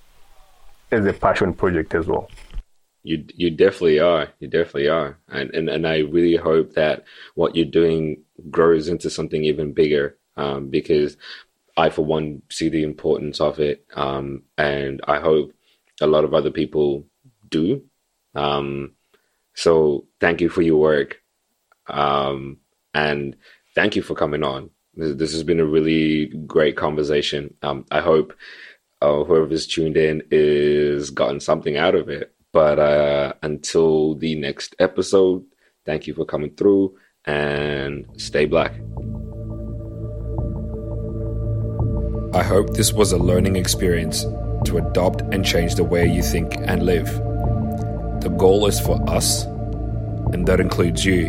as 0.90 1.06
a 1.06 1.12
passion 1.12 1.54
project 1.54 1.94
as 1.94 2.06
well. 2.06 2.28
You 3.06 3.22
you 3.34 3.50
definitely 3.50 4.00
are. 4.00 4.28
You 4.40 4.48
definitely 4.48 4.88
are. 4.88 5.18
And 5.28 5.50
and, 5.54 5.68
and 5.68 5.86
I 5.86 5.98
really 5.98 6.36
hope 6.36 6.72
that 6.72 7.04
what 7.34 7.54
you're 7.54 7.66
doing 7.66 8.22
grows 8.50 8.88
into 8.88 9.10
something 9.10 9.44
even 9.44 9.74
bigger. 9.74 10.16
Um, 10.36 10.68
because 10.68 11.16
I 11.76 11.90
for 11.90 12.04
one 12.04 12.42
see 12.50 12.68
the 12.68 12.82
importance 12.82 13.40
of 13.40 13.58
it. 13.58 13.84
Um, 13.94 14.42
and 14.56 15.00
I 15.06 15.20
hope 15.20 15.52
a 16.00 16.06
lot 16.06 16.24
of 16.24 16.34
other 16.34 16.50
people 16.50 17.06
do. 17.50 17.82
Um, 18.34 18.92
so 19.54 20.06
thank 20.20 20.40
you 20.40 20.48
for 20.48 20.62
your 20.62 20.80
work. 20.80 21.20
Um, 21.86 22.58
and 22.92 23.36
thank 23.74 23.96
you 23.96 24.02
for 24.02 24.14
coming 24.14 24.42
on. 24.42 24.70
This, 24.94 25.16
this 25.16 25.32
has 25.32 25.42
been 25.42 25.60
a 25.60 25.66
really 25.66 26.26
great 26.46 26.76
conversation. 26.76 27.54
Um, 27.62 27.86
I 27.90 28.00
hope 28.00 28.34
uh, 29.02 29.24
whoever's 29.24 29.66
tuned 29.66 29.96
in 29.96 30.22
is 30.30 31.10
gotten 31.10 31.40
something 31.40 31.76
out 31.76 31.94
of 31.94 32.08
it. 32.08 32.32
But 32.52 32.78
uh, 32.78 33.32
until 33.42 34.14
the 34.14 34.36
next 34.36 34.76
episode, 34.78 35.44
thank 35.84 36.06
you 36.06 36.14
for 36.14 36.24
coming 36.24 36.54
through 36.54 36.96
and 37.24 38.06
stay 38.16 38.46
black. 38.46 38.74
I 42.34 42.42
hope 42.42 42.74
this 42.74 42.92
was 42.92 43.12
a 43.12 43.16
learning 43.16 43.54
experience 43.54 44.24
to 44.64 44.78
adopt 44.78 45.20
and 45.32 45.44
change 45.44 45.76
the 45.76 45.84
way 45.84 46.04
you 46.04 46.20
think 46.20 46.56
and 46.56 46.82
live. 46.82 47.06
The 48.22 48.34
goal 48.36 48.66
is 48.66 48.80
for 48.80 49.00
us, 49.08 49.44
and 50.32 50.44
that 50.48 50.58
includes 50.58 51.04
you, 51.04 51.26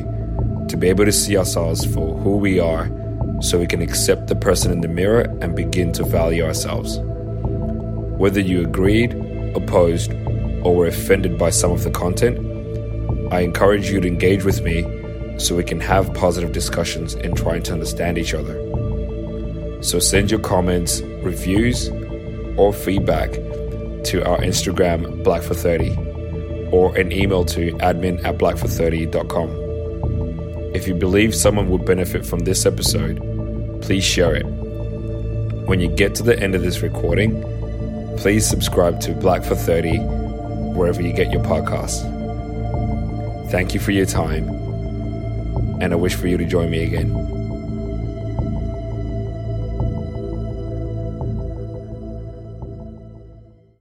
to 0.67 0.75
be 0.75 0.89
able 0.89 1.05
to 1.05 1.11
see 1.11 1.37
ourselves 1.37 1.85
for 1.85 2.17
who 2.17 2.37
we 2.37 2.59
are 2.59 2.89
so 3.39 3.59
we 3.59 3.67
can 3.67 3.83
accept 3.83 4.25
the 4.25 4.35
person 4.35 4.71
in 4.71 4.81
the 4.81 4.87
mirror 4.87 5.31
and 5.41 5.55
begin 5.55 5.91
to 5.91 6.03
value 6.03 6.43
ourselves. 6.43 6.97
Whether 8.17 8.39
you 8.39 8.63
agreed, 8.63 9.13
opposed, 9.55 10.11
or 10.63 10.75
were 10.75 10.87
offended 10.87 11.37
by 11.37 11.51
some 11.51 11.71
of 11.71 11.83
the 11.83 11.91
content, 11.91 12.39
I 13.31 13.41
encourage 13.41 13.91
you 13.91 14.01
to 14.01 14.07
engage 14.07 14.43
with 14.43 14.63
me 14.63 14.81
so 15.37 15.55
we 15.55 15.63
can 15.63 15.81
have 15.81 16.11
positive 16.15 16.51
discussions 16.51 17.13
and 17.13 17.37
trying 17.37 17.61
to 17.63 17.73
understand 17.73 18.17
each 18.17 18.33
other. 18.33 18.74
So 19.85 19.99
send 19.99 20.31
your 20.31 20.39
comments, 20.39 21.01
reviews, 21.21 21.89
or 22.57 22.73
feedback 22.73 23.33
to 23.33 24.23
our 24.25 24.39
Instagram, 24.39 25.23
Black 25.23 25.43
for 25.43 25.53
30, 25.53 26.71
or 26.71 26.97
an 26.97 27.11
email 27.11 27.45
to 27.45 27.71
admin 27.73 28.25
at 28.25 28.39
blackfor30.com. 28.39 30.73
If 30.73 30.87
you 30.87 30.95
believe 30.95 31.35
someone 31.35 31.69
would 31.69 31.85
benefit 31.85 32.25
from 32.25 32.39
this 32.39 32.65
episode, 32.65 33.19
please 33.83 34.03
share 34.03 34.35
it. 34.35 34.47
When 35.67 35.79
you 35.79 35.87
get 35.87 36.15
to 36.15 36.23
the 36.23 36.39
end 36.39 36.55
of 36.55 36.63
this 36.63 36.81
recording, 36.81 37.43
please 38.17 38.43
subscribe 38.43 38.99
to 39.01 39.13
Black 39.13 39.43
for 39.43 39.53
30 39.53 39.99
wherever 40.73 40.99
you 40.99 41.13
get 41.13 41.31
your 41.31 41.43
podcasts. 41.43 42.01
Thank 43.51 43.75
you 43.75 43.79
for 43.79 43.91
your 43.91 44.07
time, 44.07 44.49
and 45.79 45.93
I 45.93 45.95
wish 45.95 46.15
for 46.15 46.25
you 46.25 46.37
to 46.37 46.45
join 46.45 46.71
me 46.71 46.83
again. 46.83 47.34